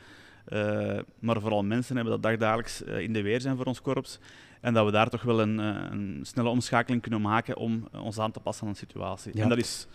maar 1.18 1.40
vooral 1.40 1.62
mensen 1.62 1.94
hebben 1.96 2.12
dat 2.12 2.22
dagdagelijks 2.22 2.82
in 2.82 3.12
de 3.12 3.22
weer 3.22 3.40
zijn 3.40 3.56
voor 3.56 3.66
ons 3.66 3.82
korps. 3.82 4.18
En 4.60 4.74
dat 4.74 4.84
we 4.84 4.90
daar 4.92 5.08
toch 5.08 5.22
wel 5.22 5.40
een, 5.40 5.58
een 5.58 6.18
snelle 6.22 6.48
omschakeling 6.48 7.02
kunnen 7.02 7.20
maken 7.20 7.56
om 7.56 7.88
ons 7.92 8.18
aan 8.18 8.30
te 8.30 8.40
passen 8.40 8.66
aan 8.66 8.72
de 8.72 8.78
situatie. 8.78 9.36
Ja. 9.36 9.42
En 9.42 9.48
dat 9.48 9.58
is 9.58 9.86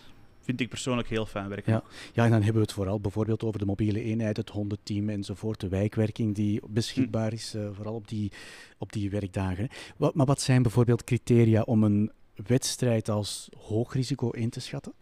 vind 0.45 0.61
ik 0.61 0.69
persoonlijk 0.69 1.09
heel 1.09 1.25
fijn 1.25 1.49
werken. 1.49 1.73
Ja. 1.73 1.83
ja, 2.13 2.23
en 2.23 2.29
dan 2.29 2.41
hebben 2.41 2.61
we 2.61 2.67
het 2.67 2.73
vooral 2.73 2.99
bijvoorbeeld 2.99 3.43
over 3.43 3.59
de 3.59 3.65
mobiele 3.65 4.01
eenheid, 4.01 4.37
het 4.37 4.49
hondenteam 4.49 5.09
enzovoort, 5.09 5.59
de 5.59 5.67
wijkwerking 5.67 6.35
die 6.35 6.61
beschikbaar 6.69 7.33
is, 7.33 7.55
uh, 7.55 7.67
vooral 7.73 7.93
op 7.93 8.07
die, 8.07 8.31
op 8.77 8.93
die 8.93 9.09
werkdagen. 9.09 9.69
Wat, 9.97 10.15
maar 10.15 10.25
wat 10.25 10.41
zijn 10.41 10.61
bijvoorbeeld 10.61 11.03
criteria 11.03 11.61
om 11.61 11.83
een 11.83 12.11
wedstrijd 12.47 13.09
als 13.09 13.49
hoog 13.57 13.93
risico 13.93 14.29
in 14.29 14.49
te 14.49 14.59
schatten? 14.59 14.93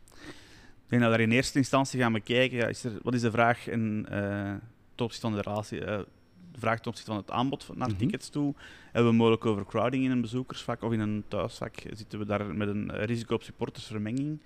Ik 0.84 0.90
denk 0.90 1.02
dat 1.02 1.12
we 1.12 1.18
daar 1.18 1.28
in 1.28 1.32
eerste 1.32 1.58
instantie 1.58 2.00
gaan 2.00 2.14
bekijken, 2.14 2.58
ja, 2.58 2.68
is 2.68 2.84
er, 2.84 2.92
wat 3.02 3.14
is 3.14 3.22
de 3.22 3.32
vraag 3.32 3.68
in, 3.68 4.06
uh, 4.12 4.54
ten 4.96 5.06
opzichte 5.06 5.28
van 5.28 5.36
de 5.36 5.42
relatie, 5.42 5.80
uh, 5.80 6.00
de 6.52 6.60
vraag 6.60 6.80
ten 6.80 6.88
opzichte 6.88 7.12
van 7.12 7.20
het 7.20 7.32
aanbod 7.32 7.68
naar 7.68 7.78
mm 7.78 7.84
-hmm. 7.84 7.98
tickets 7.98 8.30
toe. 8.30 8.54
Hebben 8.92 9.12
we 9.12 9.18
mogelijk 9.18 9.46
overcrowding 9.46 10.04
in 10.04 10.12
een 10.12 10.22
bezoekersvak 10.22 10.82
of 10.82 10.92
in 10.92 11.00
een 11.00 11.24
thuisvak? 11.28 11.76
Zitten 11.94 12.20
we 12.20 12.26
daar 12.26 12.56
met 12.56 12.68
een 12.68 13.06
risico 13.06 13.36
op 13.36 13.44
supportersvermenging? 13.44 14.40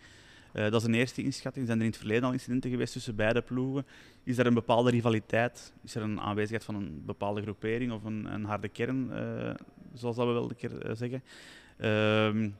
Uh, 0.57 0.63
dat 0.63 0.81
is 0.81 0.87
een 0.87 0.93
eerste 0.93 1.23
inschatting. 1.23 1.65
Zijn 1.65 1.77
er 1.77 1.83
in 1.85 1.89
het 1.89 1.99
verleden 1.99 2.23
al 2.23 2.31
incidenten 2.31 2.69
geweest 2.69 2.93
tussen 2.93 3.15
beide 3.15 3.41
ploegen? 3.41 3.85
Is 4.23 4.37
er 4.37 4.45
een 4.45 4.53
bepaalde 4.53 4.89
rivaliteit? 4.89 5.73
Is 5.83 5.95
er 5.95 6.01
een 6.01 6.19
aanwezigheid 6.19 6.63
van 6.63 6.75
een 6.75 7.01
bepaalde 7.05 7.41
groepering 7.41 7.91
of 7.91 8.03
een, 8.03 8.33
een 8.33 8.43
harde 8.43 8.67
kern, 8.67 9.09
uh, 9.11 9.53
zoals 9.93 10.15
dat 10.15 10.27
we 10.27 10.33
wel 10.33 10.49
een 10.49 10.55
keer 10.55 10.89
uh, 10.89 10.95
zeggen? 10.95 11.23
Uh, 11.77 12.51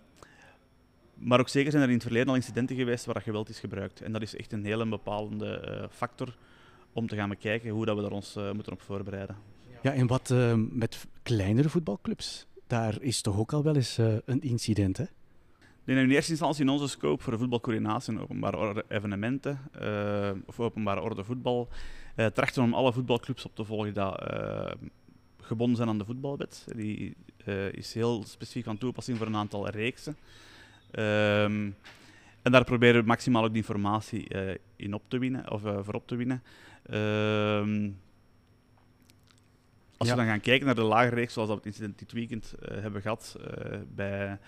maar 1.14 1.40
ook 1.40 1.50
zeker 1.50 1.72
zijn 1.72 1.84
er 1.84 1.90
in 1.90 1.96
het 1.96 2.04
verleden 2.04 2.30
al 2.30 2.36
incidenten 2.36 2.76
geweest 2.76 3.06
waar 3.06 3.22
geweld 3.22 3.50
is 3.50 3.60
gebruikt. 3.60 4.02
En 4.02 4.12
dat 4.12 4.22
is 4.22 4.36
echt 4.36 4.52
een 4.52 4.66
hele 4.66 4.88
bepalende 4.88 5.90
factor 5.92 6.36
om 6.94 7.08
te 7.08 7.16
gaan 7.16 7.30
bekijken 7.30 7.70
hoe 7.70 7.86
dat 7.86 7.96
we 7.96 8.02
daar 8.02 8.12
ons 8.12 8.36
moeten 8.54 8.74
op 8.74 8.82
voorbereiden. 8.82 9.36
Ja. 9.82 9.94
En 9.94 10.08
wat 10.08 10.34
met 10.72 11.06
kleinere 11.24 11.70
voetbalclubs? 11.70 12.48
Daar 12.68 13.02
is 13.02 13.22
toch 13.22 13.38
ook 13.40 13.54
al 13.54 13.64
wel 13.64 13.76
eens 13.76 13.98
een 14.26 14.42
incident, 14.42 14.98
hè? 14.98 15.06
In 15.88 16.10
eerste 16.10 16.32
instantie 16.32 16.64
in 16.64 16.70
onze 16.70 16.88
scope 16.88 17.24
voor 17.24 17.38
voetbalcoördinatie 17.38 18.14
en 18.14 18.22
openbare 18.22 18.58
orde 18.58 18.86
evenementen 18.88 19.60
uh, 19.82 20.32
of 20.46 20.60
openbare 20.60 21.02
orde 21.02 21.24
voetbal 21.24 21.68
trachten 22.34 22.64
om 22.64 22.74
alle 22.74 22.94
voetbalclubs 22.94 23.46
op 23.46 23.56
te 23.56 23.64
volgen 23.64 23.94
die 23.94 24.04
gebonden 25.42 25.78
zijn 25.78 25.90
aan 25.90 25.98
de 25.98 26.06
voetbalwet. 26.06 26.68
Die 26.76 27.16
is 27.72 27.94
heel 27.94 28.24
specifiek 28.24 28.64
van 28.64 28.78
toepassing 28.78 29.18
voor 29.18 29.28
een 29.28 29.36
aantal 29.36 29.70
reeksen. 29.70 30.18
Um, 30.92 31.76
en 32.42 32.52
daar 32.52 32.64
proberen 32.64 33.02
we 33.02 33.08
maximaal 33.08 33.44
ook 33.44 33.54
die 33.54 33.58
informatie 33.58 34.28
in 34.76 34.94
op 34.94 35.04
te 35.08 35.18
winnen, 35.18 35.52
of 35.52 35.62
voor 35.62 35.94
op 35.94 36.08
te 36.08 36.16
winnen. 36.16 36.44
Uh, 36.90 37.92
als 39.98 40.08
ja. 40.08 40.14
we 40.14 40.22
dan 40.22 40.30
gaan 40.30 40.42
kijken 40.42 40.66
naar 40.66 40.76
de 40.76 40.82
lagere 40.82 41.16
reeks, 41.16 41.34
zoals 41.34 41.50
we 41.50 41.56
het 41.56 41.66
incident 41.66 42.00
dit 42.00 42.12
weekend 42.12 42.56
uh, 42.62 42.82
hebben 42.82 43.02
gehad 43.02 43.40
bij 43.96 44.40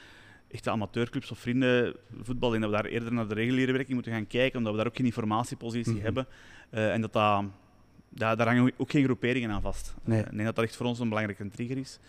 echte 0.51 0.69
amateurclubs 0.69 1.31
of 1.31 1.39
vriendenvoetbal, 1.39 2.55
en 2.55 2.61
dat 2.61 2.69
we 2.69 2.75
daar 2.75 2.85
eerder 2.85 3.13
naar 3.13 3.27
de 3.27 3.33
reguliere 3.33 3.71
werking 3.71 3.93
moeten 3.93 4.11
gaan 4.11 4.27
kijken, 4.27 4.57
omdat 4.57 4.71
we 4.71 4.77
daar 4.77 4.87
ook 4.87 4.95
geen 4.95 5.05
informatiepositie 5.05 5.91
mm 5.91 5.97
-hmm. 5.97 6.05
hebben. 6.05 6.27
en 6.69 7.01
dat 7.01 7.13
dat, 7.13 7.43
daar, 8.09 8.37
daar 8.37 8.47
hangen 8.47 8.73
ook 8.77 8.91
geen 8.91 9.03
groeperingen 9.03 9.51
aan 9.51 9.61
vast. 9.61 9.95
Nee. 10.03 10.19
ik 10.19 10.31
denk 10.31 10.43
dat 10.43 10.55
dat 10.55 10.65
echt 10.65 10.75
voor 10.75 10.85
ons 10.85 10.99
een 10.99 11.09
belangrijke 11.09 11.47
trigger 11.47 11.77
is. 11.77 11.99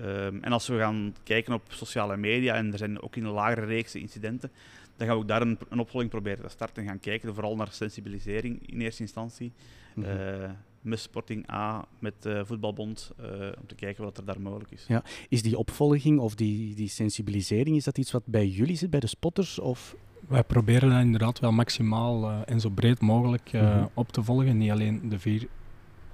Um, 0.00 0.42
en 0.42 0.52
als 0.52 0.68
we 0.68 0.78
gaan 0.78 1.14
kijken 1.22 1.54
op 1.54 1.62
sociale 1.68 2.16
media, 2.16 2.54
en 2.54 2.72
er 2.72 2.78
zijn 2.78 3.02
ook 3.02 3.16
in 3.16 3.22
de 3.22 3.28
lagere 3.28 3.66
reeks 3.66 3.94
incidenten, 3.94 4.50
dan 4.96 5.06
gaan 5.06 5.16
we 5.16 5.22
ook 5.22 5.28
daar 5.28 5.42
een, 5.42 5.58
een 5.68 5.78
opvolging 5.78 6.10
proberen 6.10 6.44
te 6.44 6.48
starten 6.50 6.82
en 6.82 6.88
gaan 6.88 7.00
kijken 7.00 7.34
vooral 7.34 7.56
naar 7.56 7.68
sensibilisering 7.70 8.70
in 8.70 8.80
eerste 8.80 9.02
instantie. 9.02 9.52
Mm 9.94 10.04
-hmm. 10.04 10.56
Met 10.84 11.00
Sporting 11.00 11.50
A, 11.50 11.84
met 11.98 12.14
uh, 12.26 12.40
Voetbalbond, 12.44 13.12
uh, 13.20 13.26
om 13.60 13.66
te 13.66 13.74
kijken 13.74 14.04
wat 14.04 14.18
er 14.18 14.24
daar 14.24 14.40
mogelijk 14.40 14.70
is. 14.70 14.84
Ja. 14.88 15.02
Is 15.28 15.42
die 15.42 15.58
opvolging 15.58 16.18
of 16.18 16.34
die, 16.34 16.74
die 16.74 16.88
sensibilisering, 16.88 17.76
is 17.76 17.84
dat 17.84 17.98
iets 17.98 18.10
wat 18.10 18.22
bij 18.26 18.48
jullie 18.48 18.76
zit, 18.76 18.90
bij 18.90 19.00
de 19.00 19.06
spotters? 19.06 19.58
Of? 19.58 19.96
Wij 20.28 20.44
proberen 20.44 20.90
dat 20.90 21.00
inderdaad 21.00 21.38
wel 21.38 21.52
maximaal 21.52 22.30
uh, 22.30 22.38
en 22.44 22.60
zo 22.60 22.68
breed 22.68 23.00
mogelijk 23.00 23.52
mm 23.52 23.60
-hmm. 23.60 23.88
op 23.94 24.12
te 24.12 24.22
volgen. 24.22 24.56
Niet 24.56 24.70
alleen 24.70 25.08
de 25.08 25.18
vier 25.18 25.46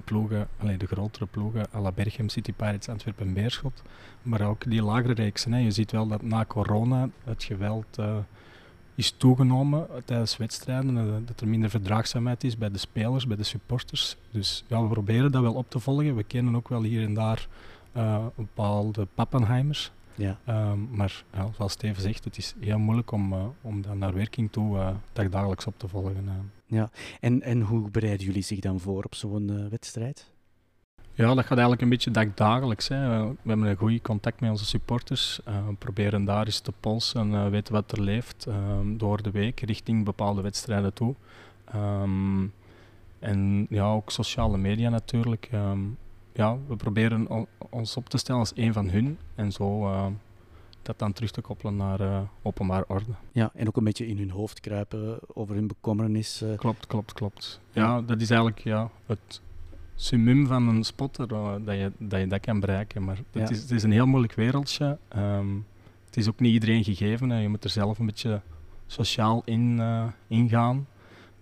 ploegen, 0.05 0.49
alleen 0.59 0.79
de 0.79 0.87
grotere 0.87 1.27
ploegen, 1.27 1.67
à 1.75 1.81
la 1.81 1.93
Berchem, 1.93 2.29
City 2.29 2.53
Pirates, 2.53 2.89
Antwerpen 2.89 3.27
en 3.27 3.33
Beerschot, 3.33 3.83
maar 4.23 4.41
ook 4.41 4.71
die 4.71 4.83
lagere 4.83 5.12
reeksen. 5.12 5.53
Hè. 5.53 5.59
Je 5.59 5.71
ziet 5.71 5.93
wel 5.93 6.09
dat 6.09 6.23
na 6.23 6.45
corona 6.45 7.09
het 7.25 7.45
geweld 7.45 7.99
is 9.00 9.14
toegenomen 9.16 9.87
tijdens 10.04 10.37
wedstrijden. 10.37 11.25
Dat 11.26 11.40
er 11.40 11.49
minder 11.49 11.71
verdraagzaamheid 11.71 12.45
is 12.45 12.59
bij 12.59 12.71
de 12.71 12.78
spelers, 12.78 13.26
bij 13.26 13.37
de 13.37 13.42
supporters. 13.42 14.16
Dus 14.30 14.64
ja, 14.66 14.83
we 14.83 14.88
proberen 14.88 15.33
dat 15.33 15.42
wel 15.42 15.54
op 15.54 15.71
te 15.71 15.78
volgen. 15.78 16.16
We 16.16 16.23
kennen 16.23 16.57
ook 16.57 16.69
wel 16.69 16.83
hier 16.83 17.04
en 17.04 17.14
daar 17.14 17.49
uh, 17.97 18.26
bepaalde 18.35 19.07
Pappenheimers. 19.14 19.90
Ja. 20.14 20.38
Um, 20.49 20.88
maar 20.90 21.25
ja, 21.33 21.49
zoals 21.57 21.73
Steven 21.73 22.02
zegt, 22.02 22.25
het 22.25 22.37
is 22.37 22.54
heel 22.61 22.78
moeilijk 22.78 23.12
om, 23.12 23.33
uh, 23.33 23.45
om 23.61 23.83
dat 23.83 23.95
naar 23.95 24.14
werking 24.14 24.52
toe 24.52 24.76
uh, 24.76 25.28
dagelijks 25.30 25.66
op 25.66 25.75
te 25.76 25.88
volgen. 25.88 26.52
Ja, 26.66 26.90
en, 27.21 27.42
en 27.42 27.61
hoe 27.61 27.90
bereiden 27.90 28.26
jullie 28.26 28.42
zich 28.42 28.61
dan 28.61 28.80
voor 28.80 29.04
op 29.04 29.14
zo'n 29.14 29.69
wedstrijd? 29.69 30.29
Ja, 31.14 31.26
dat 31.35 31.45
gaat 31.45 31.59
eigenlijk 31.59 31.81
een 31.81 31.88
beetje 31.88 32.33
dagelijks. 32.35 32.88
Hè. 32.88 33.26
We 33.29 33.49
hebben 33.49 33.67
een 33.67 33.76
goed 33.76 34.02
contact 34.02 34.40
met 34.40 34.50
onze 34.50 34.64
supporters. 34.64 35.40
Uh, 35.49 35.67
we 35.67 35.75
proberen 35.75 36.25
daar 36.25 36.47
eens 36.47 36.61
te 36.61 36.73
polsen 36.81 37.21
en 37.21 37.33
uh, 37.33 37.49
weten 37.49 37.75
wat 37.75 37.93
er 37.93 38.00
leeft 38.00 38.47
uh, 38.49 38.55
door 38.85 39.23
de 39.23 39.31
week 39.31 39.61
richting 39.61 40.05
bepaalde 40.05 40.43
wedstrijden 40.43 40.93
toe. 40.93 41.14
Um, 41.75 42.52
en 43.19 43.67
ja, 43.71 43.93
ook 43.93 44.11
sociale 44.11 44.59
media 44.59 44.88
natuurlijk. 44.88 45.49
Um, 45.55 45.97
ja, 46.33 46.57
we 46.67 46.76
proberen 46.76 47.47
ons 47.71 47.97
op 47.97 48.09
te 48.09 48.19
stellen 48.19 48.40
als 48.40 48.52
een 48.55 48.73
van 48.73 48.88
hun 48.88 49.19
en 49.35 49.52
zo 49.52 49.90
dat 50.83 50.99
dan 50.99 51.12
terug 51.12 51.31
te 51.31 51.40
koppelen 51.40 51.76
naar 51.76 52.29
openbaar 52.43 52.85
orde. 52.87 53.12
Ja, 53.33 53.50
en 53.55 53.67
ook 53.67 53.76
een 53.76 53.85
beetje 53.85 54.07
in 54.07 54.19
hun 54.19 54.31
hoofd 54.31 54.61
kruipen 54.61 55.19
over 55.35 55.55
hun 55.55 55.67
bekommernis. 55.67 56.45
Klopt, 56.57 56.87
klopt, 56.87 57.12
klopt. 57.12 57.61
Ja, 57.73 58.00
dat 58.00 58.21
is 58.21 58.31
eigenlijk 58.31 58.61
ja, 58.61 58.90
het 59.07 59.40
summum 60.00 60.47
van 60.47 60.69
een 60.69 60.85
spotter, 60.85 61.28
dat, 61.28 61.75
je, 61.76 61.92
dat 61.99 62.21
je 62.21 62.26
dat 62.26 62.40
kan 62.40 62.61
bereiken. 62.61 63.04
Maar 63.04 63.19
ja. 63.33 63.40
het, 63.40 63.50
is, 63.50 63.61
het 63.61 63.71
is 63.71 63.83
een 63.83 63.92
heel 63.92 64.07
moeilijk 64.07 64.35
wereldje. 64.35 64.99
Um, 65.16 65.66
het 66.07 66.16
is 66.16 66.28
ook 66.28 66.40
niet 66.40 66.52
iedereen 66.52 66.85
gegeven. 66.85 67.30
Hè. 67.30 67.38
Je 67.38 67.49
moet 67.49 67.64
er 67.64 67.71
zelf 67.71 67.99
een 67.99 68.07
beetje 68.07 68.40
sociaal 68.87 69.42
in 69.45 69.76
uh, 69.78 70.07
ingaan. 70.26 70.87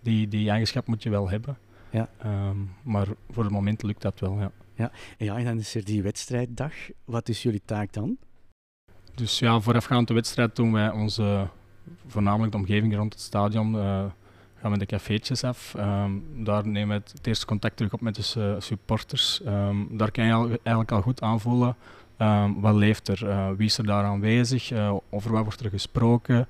Die, 0.02 0.28
die 0.28 0.50
eigenschap 0.50 0.86
moet 0.86 1.02
je 1.02 1.10
wel 1.10 1.30
hebben. 1.30 1.58
Ja. 1.90 2.08
Um, 2.26 2.70
maar 2.82 3.06
voor 3.30 3.42
het 3.44 3.52
moment 3.52 3.82
lukt 3.82 4.02
dat 4.02 4.20
wel, 4.20 4.38
ja. 4.38 4.50
Ja. 4.74 4.90
En, 5.18 5.26
ja, 5.26 5.36
en 5.36 5.44
dan 5.44 5.58
is 5.58 5.74
er 5.74 5.84
die 5.84 6.02
wedstrijddag. 6.02 6.72
Wat 7.04 7.28
is 7.28 7.42
jullie 7.42 7.62
taak 7.64 7.92
dan? 7.92 8.16
Dus 9.14 9.38
ja, 9.38 9.60
voorafgaand 9.60 10.08
de 10.08 10.14
wedstrijd 10.14 10.56
doen 10.56 10.72
wij 10.72 10.90
onze, 10.90 11.48
voornamelijk 12.06 12.52
de 12.52 12.58
omgeving 12.58 12.96
rond 12.96 13.12
het 13.12 13.22
stadion, 13.22 13.74
uh, 13.74 14.04
gaan 14.60 14.72
we 14.72 14.78
de 14.78 14.86
cafeetjes 14.86 15.44
af. 15.44 15.74
Um, 15.78 16.24
daar 16.44 16.66
nemen 16.66 16.96
we 16.96 17.10
het, 17.12 17.26
eerste 17.26 17.46
contact 17.46 17.76
terug 17.76 17.92
op 17.92 18.00
met 18.00 18.14
de 18.14 18.56
supporters. 18.58 19.40
Um, 19.46 19.88
daar 19.90 20.10
kan 20.10 20.24
je 20.24 20.32
eigenlijk 20.62 20.92
al 20.92 21.02
goed 21.02 21.22
aanvoelen 21.22 21.76
um, 22.18 22.60
wat 22.60 22.74
leeft 22.74 23.08
er, 23.08 23.28
uh, 23.28 23.48
wie 23.56 23.66
is 23.66 23.78
er 23.78 23.86
daar 23.86 24.04
aanwezig, 24.04 24.70
uh, 24.70 24.94
over 25.10 25.32
wat 25.32 25.42
wordt 25.42 25.60
er 25.60 25.70
gesproken. 25.70 26.48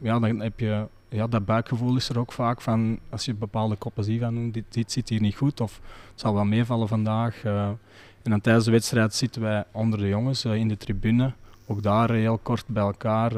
ja, 0.00 0.18
dan 0.18 0.40
heb 0.40 0.60
je 0.60 0.86
ja, 1.08 1.26
dat 1.26 1.44
buikgevoel 1.44 1.96
is 1.96 2.08
er 2.08 2.18
ook 2.18 2.32
vaak 2.32 2.60
van 2.60 2.98
als 3.10 3.24
je 3.24 3.34
bepaalde 3.34 3.76
koppen 3.76 4.04
ziet 4.04 4.20
van 4.20 4.50
dit, 4.50 4.64
dit 4.68 4.92
zit 4.92 5.08
hier 5.08 5.20
niet 5.20 5.36
goed 5.36 5.60
of 5.60 5.80
het 6.10 6.20
zal 6.20 6.34
wel 6.34 6.44
meevallen 6.44 6.88
vandaag. 6.88 7.44
en 7.44 8.30
dan 8.30 8.40
tijdens 8.40 8.64
de 8.64 8.70
wedstrijd 8.70 9.14
zitten 9.14 9.42
wij 9.42 9.64
onder 9.72 9.98
de 9.98 10.08
jongens 10.08 10.44
in 10.44 10.68
de 10.68 10.76
tribune 10.76 11.32
ook 11.66 11.82
daar 11.82 12.10
heel 12.10 12.38
kort 12.38 12.64
bij 12.66 12.82
elkaar, 12.82 13.32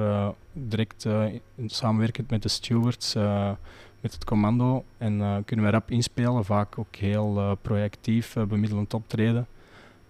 direct 0.55 1.05
uh, 1.05 1.25
samenwerkend 1.67 2.31
met 2.31 2.43
de 2.43 2.49
stewards, 2.49 3.15
uh, 3.15 3.51
met 4.01 4.13
het 4.13 4.25
commando. 4.25 4.85
En 4.99 5.43
kunnen 5.45 5.65
we 5.65 5.71
rap 5.71 5.91
inspelen, 5.91 6.45
vaak 6.45 6.79
ook 6.79 6.97
heel 6.97 7.59
projectief, 7.63 8.37
bemiddelend 8.49 8.95
optreden. 8.95 9.47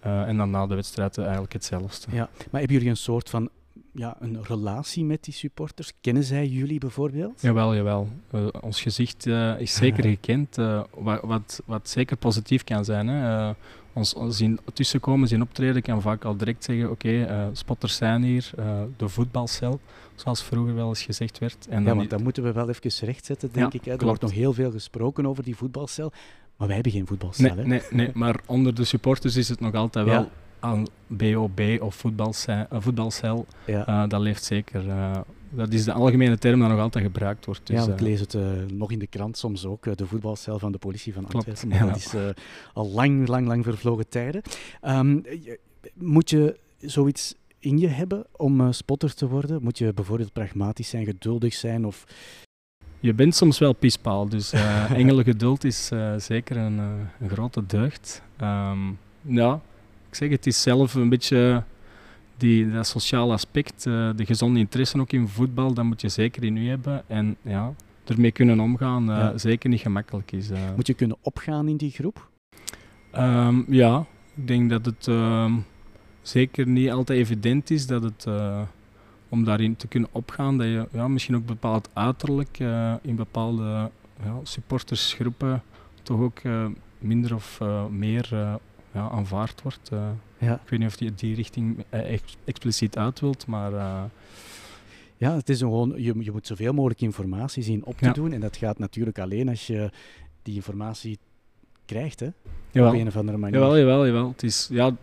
en 0.01 0.37
dan 0.37 0.49
na 0.49 0.67
de 0.67 0.75
wedstrijd 0.75 1.17
eigenlijk 1.17 1.53
hetzelfde. 1.53 2.15
Ja, 2.15 2.29
maar 2.51 2.59
hebben 2.59 2.77
jullie 2.77 2.89
een 2.89 2.97
soort 2.97 3.29
van 3.29 3.49
ja, 3.95 4.15
een 4.19 4.43
relatie 4.43 5.05
met 5.05 5.23
die 5.23 5.33
supporters? 5.33 5.91
Kennen 6.01 6.23
zij 6.23 6.47
jullie 6.47 6.79
bijvoorbeeld? 6.79 7.41
Jawel, 7.41 7.75
jawel. 7.75 8.09
Uh, 8.31 8.47
ons 8.61 8.81
gezicht 8.81 9.25
uh, 9.25 9.59
is 9.59 9.75
zeker 9.75 10.03
gekend, 10.17 10.57
uh, 10.57 10.83
wat, 10.93 11.21
wat, 11.21 11.61
wat, 11.65 11.89
zeker 11.89 12.17
positief 12.17 12.63
kan 12.63 12.85
zijn. 12.85 13.07
Hè. 13.07 13.53
ons 13.93 14.15
zien 14.27 14.59
tussenkomen, 14.73 15.27
zien 15.27 15.41
optreden, 15.41 15.81
kan 15.81 16.01
vaak 16.01 16.23
al 16.23 16.37
direct 16.37 16.63
zeggen, 16.63 16.91
oké, 16.91 17.07
okay, 17.07 17.49
spotters 17.53 17.95
zijn 17.95 18.23
hier, 18.23 18.49
de 18.97 19.09
voetbalcel, 19.09 19.79
zoals 20.15 20.43
vroeger 20.43 20.75
wel 20.75 20.87
eens 20.87 21.03
gezegd 21.03 21.39
werd. 21.39 21.67
En 21.69 21.83
ja, 21.83 21.95
want 21.95 22.09
dat 22.09 22.23
moeten 22.23 22.43
we 22.43 22.51
wel 22.51 22.69
even 22.69 23.07
rechtzetten, 23.07 23.49
denk 23.51 23.71
ja, 23.73 23.79
ik. 23.79 23.85
Hè. 23.85 23.91
Er 23.91 23.97
klopt. 23.97 24.03
wordt 24.03 24.21
nog 24.21 24.31
heel 24.31 24.53
veel 24.53 24.71
gesproken 24.71 25.25
over 25.25 25.43
die 25.43 25.55
voetbalcel, 25.55 26.11
maar 26.57 26.67
wij 26.67 26.75
hebben 26.75 26.93
geen 26.93 27.07
voetbalcel. 27.07 27.55
Nee, 27.55 27.65
nee, 27.65 27.81
nee, 27.89 28.11
maar 28.13 28.39
onder 28.45 28.75
de 28.75 28.83
supporters 28.83 29.35
is 29.35 29.49
het 29.49 29.59
nog 29.59 29.73
altijd 29.73 30.05
wel... 30.05 30.29
Aan 30.59 30.85
BOB 31.07 31.59
of 31.79 31.95
voetbalcel, 31.95 32.65
voetbalcel 32.71 33.45
ja. 33.65 33.87
uh, 33.89 34.09
dat 34.09 34.21
leeft 34.21 34.43
zeker. 34.43 34.85
Uh, 34.85 35.17
dat 35.49 35.73
is 35.73 35.83
de 35.83 35.93
algemene 35.93 36.37
term 36.37 36.59
die 36.59 36.69
nog 36.69 36.79
altijd 36.79 37.05
gebruikt 37.05 37.45
wordt. 37.45 37.67
Dus, 37.67 37.85
ja, 37.85 37.93
ik 37.93 37.99
lees 37.99 38.19
het 38.19 38.33
uh, 38.33 38.47
nog 38.67 38.91
in 38.91 38.99
de 38.99 39.07
krant 39.07 39.37
soms 39.37 39.65
ook, 39.65 39.97
de 39.97 40.07
voetbalcel 40.07 40.59
van 40.59 40.71
de 40.71 40.77
politie 40.77 41.13
van 41.13 41.27
Antwerpen. 41.27 41.69
Ja. 41.69 41.85
Dat 41.85 41.95
is 41.95 42.13
al 42.73 42.89
lang, 42.89 43.27
lang, 43.27 43.47
lang 43.47 43.63
vervlogen 43.63 44.09
tijden. 44.09 44.41
Um, 44.81 45.23
moet 45.93 46.29
je 46.29 46.59
zoiets 46.77 47.35
in 47.65 47.77
je 47.77 47.87
hebben 47.87 48.25
om 48.31 48.73
spotter 48.73 49.13
te 49.13 49.27
worden? 49.27 49.63
Moet 49.63 49.77
je 49.77 49.93
bijvoorbeeld 49.93 50.33
pragmatisch 50.33 50.89
zijn, 50.89 51.05
geduldig 51.05 51.53
zijn 51.53 51.85
of... 51.85 52.03
Je 52.99 53.13
bent 53.13 53.35
soms 53.35 53.59
wel 53.59 53.73
pispaal, 53.73 54.29
dus 54.29 54.51
engelengeduld 55.01 55.63
is 55.63 55.91
zeker 56.17 56.57
een, 56.57 56.77
een, 56.77 57.29
grote 57.29 57.65
deugd. 57.65 58.21
Um, 58.41 58.97
ja, 59.21 59.61
ik 60.09 60.15
zeg, 60.15 60.29
het 60.29 60.47
is 60.47 60.61
zelf 60.61 60.93
een 60.93 61.09
beetje 61.09 61.63
die, 62.37 62.71
dat 62.71 62.87
sociale 62.87 63.33
aspect, 63.33 63.85
uh, 63.85 64.09
de 64.15 64.25
gezonde 64.25 64.59
interesse 64.59 64.99
ook 64.99 65.11
in 65.11 65.27
voetbal, 65.27 65.73
dat 65.73 65.85
moet 65.85 66.01
je 66.01 66.09
zeker 66.09 66.43
in 66.43 66.57
u 66.57 66.67
hebben. 66.67 67.03
En 67.07 67.35
ja, 67.41 67.73
ermee 68.05 68.31
kunnen 68.31 68.59
omgaan, 68.59 69.09
uh, 69.09 69.17
ja. 69.17 69.37
zeker 69.37 69.69
niet 69.69 69.81
gemakkelijk 69.81 70.31
is. 70.31 70.51
Uh. 70.51 70.57
Moet 70.75 70.87
je 70.87 70.93
kunnen 70.93 71.17
opgaan 71.21 71.67
in 71.67 71.77
die 71.77 71.91
groep? 71.91 72.29
Um, 73.17 73.65
ja, 73.69 74.05
ik 74.35 74.47
denk 74.47 74.69
dat 74.69 74.85
het 74.85 75.07
um, 75.07 75.65
zeker 76.27 76.67
niet 76.67 76.91
altijd 76.91 77.19
evident 77.19 77.69
is 77.69 77.87
dat 77.87 78.03
het, 78.03 78.27
om 79.29 79.43
daarin 79.43 79.75
te 79.75 79.87
kunnen 79.87 80.09
opgaan, 80.11 80.57
dat 80.57 80.67
je 80.67 80.87
ja, 80.91 81.07
misschien 81.07 81.35
ook 81.35 81.45
bepaald 81.45 81.89
uiterlijk 81.93 82.59
in 83.01 83.15
bepaalde 83.15 83.89
ja, 84.23 84.39
supportersgroepen 84.43 85.63
toch 86.03 86.19
ook 86.19 86.41
minder 86.97 87.35
of 87.35 87.59
meer 87.89 88.27
ja, 88.91 89.09
aanvaard 89.09 89.61
wordt. 89.61 89.89
Ja. 90.37 90.53
Ik 90.53 90.69
weet 90.69 90.79
niet 90.79 90.87
of 90.87 90.99
je 90.99 91.13
die 91.15 91.35
richting 91.35 91.83
ex 91.89 92.37
expliciet 92.43 92.97
uit 92.97 93.19
wilt, 93.19 93.47
maar... 93.47 94.09
Ja, 95.17 95.35
het 95.35 95.49
is 95.49 95.59
gewoon, 95.59 95.93
je, 95.97 96.13
je 96.19 96.31
moet 96.31 96.47
zoveel 96.47 96.73
mogelijk 96.73 97.01
informatie 97.01 97.63
zien 97.63 97.85
op 97.85 97.97
te 97.97 98.11
doen. 98.11 98.31
En 98.31 98.39
dat 98.39 98.57
gaat 98.57 98.79
natuurlijk 98.79 99.19
alleen 99.19 99.49
als 99.49 99.67
je 99.67 99.89
die 100.41 100.55
informatie 100.55 101.19
krijgt, 101.85 102.19
hè? 102.19 102.29
Jawel. 102.71 102.91
Op 102.91 102.99
een 102.99 103.07
of 103.07 103.17
andere 103.17 103.37
manier. 103.37 103.59
Jawel, 103.59 103.77
jawel, 103.77 104.05
jawel. 104.05 104.27
Het 104.27 104.43
is, 104.43 104.67
ja, 104.71 104.95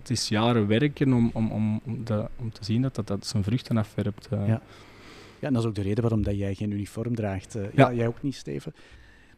het 0.00 0.10
is 0.10 0.28
jaren 0.28 0.66
werken 0.66 1.12
om, 1.12 1.30
om, 1.32 1.50
om, 1.50 1.80
om, 1.84 2.04
de, 2.04 2.28
om 2.36 2.52
te 2.52 2.64
zien 2.64 2.82
dat 2.82 2.94
dat, 2.94 3.06
dat 3.06 3.26
zijn 3.26 3.42
vruchten 3.42 3.76
afwerpt. 3.76 4.28
eh. 4.30 4.46
Ja. 4.46 4.62
Ja, 5.40 5.46
en 5.46 5.52
dat 5.52 5.62
is 5.62 5.68
ook 5.68 5.74
de 5.74 5.82
reden 5.82 6.00
waarom 6.02 6.22
dat 6.22 6.36
jij 6.38 6.54
geen 6.54 6.70
uniform 6.70 7.14
draagt. 7.14 7.54
eh. 7.54 7.62
ja. 7.62 7.68
Ja. 7.74 7.92
jij 7.94 8.06
ook 8.06 8.22
niet, 8.22 8.34
Steven? 8.34 8.72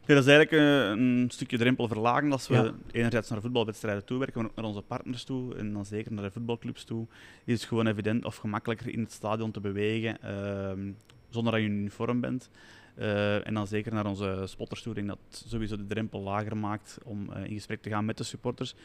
Ja, 0.05 0.13
dat 0.15 0.23
is 0.27 0.29
eigenlijk 0.31 0.51
eh, 0.63 0.89
een 0.89 1.25
stukje 1.31 1.57
drempel 1.57 1.87
verlagen 1.87 2.31
als 2.31 2.47
we 2.47 2.53
Ja. 2.55 2.73
enerzijds 2.91 3.29
naar 3.29 3.41
voetbalwedstrijden 3.41 4.05
toe 4.05 4.17
werken, 4.19 4.41
maar 4.41 4.49
ook 4.49 4.55
naar 4.55 4.65
onze 4.65 4.81
partners 4.81 5.23
toe 5.23 5.55
en 5.55 5.73
dan 5.73 5.85
zeker 5.85 6.11
naar 6.13 6.23
de 6.23 6.31
voetbalclubs 6.31 6.83
toe. 6.83 7.07
Is 7.45 7.59
het 7.59 7.67
gewoon 7.69 7.87
evident 7.87 8.25
of 8.25 8.35
gemakkelijker 8.35 8.89
in 8.89 8.99
het 8.99 9.11
stadion 9.11 9.51
te 9.51 9.59
bewegen 9.59 10.21
ehm, 10.21 10.91
zonder 11.29 11.51
dat 11.53 11.61
je 11.61 11.67
in 11.67 11.73
uniform 11.75 12.19
bent. 12.19 12.49
Eh, 12.95 13.47
en 13.47 13.53
dan 13.53 13.67
zeker 13.67 13.93
naar 13.93 14.05
onze 14.05 14.41
spotters 14.45 14.81
toe, 14.81 14.91
ik 14.91 14.97
denk 15.05 15.07
dat 15.07 15.43
sowieso 15.47 15.75
de 15.77 15.85
drempel 15.87 16.21
lager 16.21 16.57
maakt 16.57 16.97
om 17.03 17.31
in 17.33 17.53
gesprek 17.53 17.81
te 17.81 17.89
gaan 17.89 18.05
met 18.05 18.17
de 18.17 18.23
supporters. 18.23 18.75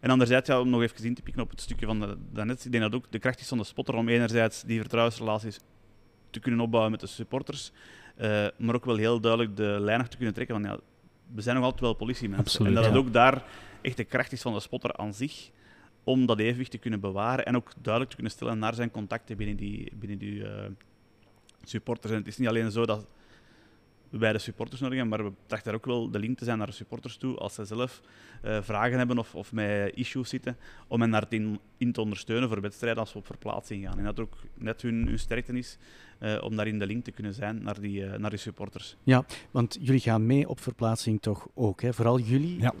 En 0.00 0.10
anderzijds, 0.10 0.48
ja, 0.48 0.60
om 0.60 0.70
nog 0.70 0.82
even 0.82 1.04
in 1.04 1.14
te 1.14 1.22
pikken 1.22 1.42
op 1.42 1.50
het 1.50 1.60
stukje 1.60 1.86
van 1.86 2.00
de- 2.00 2.16
daarnet, 2.32 2.64
ik 2.64 2.72
denk 2.72 2.84
dat 2.84 2.94
ook 2.94 3.10
de 3.10 3.18
kracht 3.18 3.40
is 3.40 3.48
van 3.48 3.58
de 3.58 3.64
spotter 3.64 3.94
om 3.94 4.08
enerzijds 4.08 4.62
die 4.62 4.80
vertrouwensrelaties 4.80 5.60
te 6.30 6.40
kunnen 6.40 6.60
opbouwen 6.60 6.90
met 6.90 7.00
de 7.00 7.06
supporters, 7.06 7.72
eh, 8.16 8.46
maar 8.58 8.74
ook 8.74 8.84
wel 8.84 8.96
heel 8.96 9.20
duidelijk 9.20 9.56
de 9.56 9.76
lijn 9.80 9.98
nog 9.98 10.08
te 10.08 10.16
kunnen 10.16 10.34
trekken 10.34 10.60
van 10.60 10.64
ja, 10.64 10.78
we 11.34 11.40
zijn 11.42 11.56
nog 11.56 11.64
altijd 11.64 11.82
wel 11.82 11.94
politiemensen. 11.94 12.44
Absoluut, 12.46 12.68
en 12.68 12.74
dat 12.74 12.84
het 12.84 12.92
ja. 12.92 12.98
ook 12.98 13.12
daar 13.12 13.44
echt 13.82 13.96
de 13.96 14.04
kracht 14.04 14.32
is 14.32 14.42
van 14.42 14.52
de 14.52 14.60
spotter 14.60 14.96
aan 14.96 15.14
zich 15.14 15.50
om 16.04 16.26
dat 16.26 16.38
evenwicht 16.38 16.70
te 16.70 16.78
kunnen 16.78 17.00
bewaren 17.00 17.46
en 17.46 17.56
ook 17.56 17.72
duidelijk 17.76 18.10
te 18.10 18.16
kunnen 18.16 18.34
stellen 18.34 18.58
naar 18.58 18.74
zijn 18.74 18.90
contacten 18.90 19.36
binnen 19.36 19.56
die, 19.56 19.92
binnen 19.94 20.18
die 20.18 20.48
eh, 20.48 20.64
supporters. 21.64 22.12
En 22.12 22.18
het 22.18 22.26
is 22.26 22.36
niet 22.38 22.48
alleen 22.48 22.70
zo 22.70 22.86
dat 22.86 23.06
wij 24.10 24.32
de 24.32 24.38
supporters 24.38 24.80
nodig 24.80 24.98
hebben, 24.98 25.18
maar 25.18 25.28
we 25.28 25.36
trachten 25.46 25.66
daar 25.66 25.80
ook 25.80 25.86
wel 25.86 26.10
de 26.10 26.18
link 26.18 26.38
te 26.38 26.44
zijn 26.44 26.58
naar 26.58 26.66
de 26.66 26.72
supporters 26.72 27.16
toe 27.16 27.36
als 27.36 27.54
ze 27.54 27.64
zelf 27.64 28.00
eh, 28.42 28.58
vragen 28.62 28.98
hebben 28.98 29.18
of, 29.18 29.34
of 29.34 29.52
met 29.52 29.92
issues 29.94 30.28
zitten, 30.28 30.56
om 30.88 31.00
hen 31.00 31.10
daarin 31.10 31.58
in 31.76 31.92
te 31.92 32.00
ondersteunen 32.00 32.48
voor 32.48 32.60
wedstrijden 32.60 33.00
als 33.00 33.12
we 33.12 33.18
op 33.18 33.26
verplaatsing 33.26 33.84
gaan. 33.84 33.98
En 33.98 34.04
dat 34.04 34.20
ook 34.20 34.34
net 34.54 34.82
hun, 34.82 35.06
hun 35.06 35.18
sterkte 35.18 35.52
is 35.58 35.78
eh, 36.18 36.36
om 36.42 36.56
daarin 36.56 36.78
de 36.78 36.86
link 36.86 37.04
te 37.04 37.10
kunnen 37.10 37.34
zijn 37.34 37.62
naar 37.62 37.80
die, 37.80 38.06
eh, 38.06 38.18
naar 38.18 38.30
die 38.30 38.38
supporters. 38.38 38.96
Want 39.50 39.78
jullie 39.80 40.00
gaan 40.00 40.26
mee 40.26 40.48
op 40.48 40.60
verplaatsing 40.60 41.22
toch 41.22 41.46
ook, 41.54 41.82
hè? 41.82 41.92
Vooral 41.92 42.18
jullie? 42.18 42.60
Ja. 42.60 42.72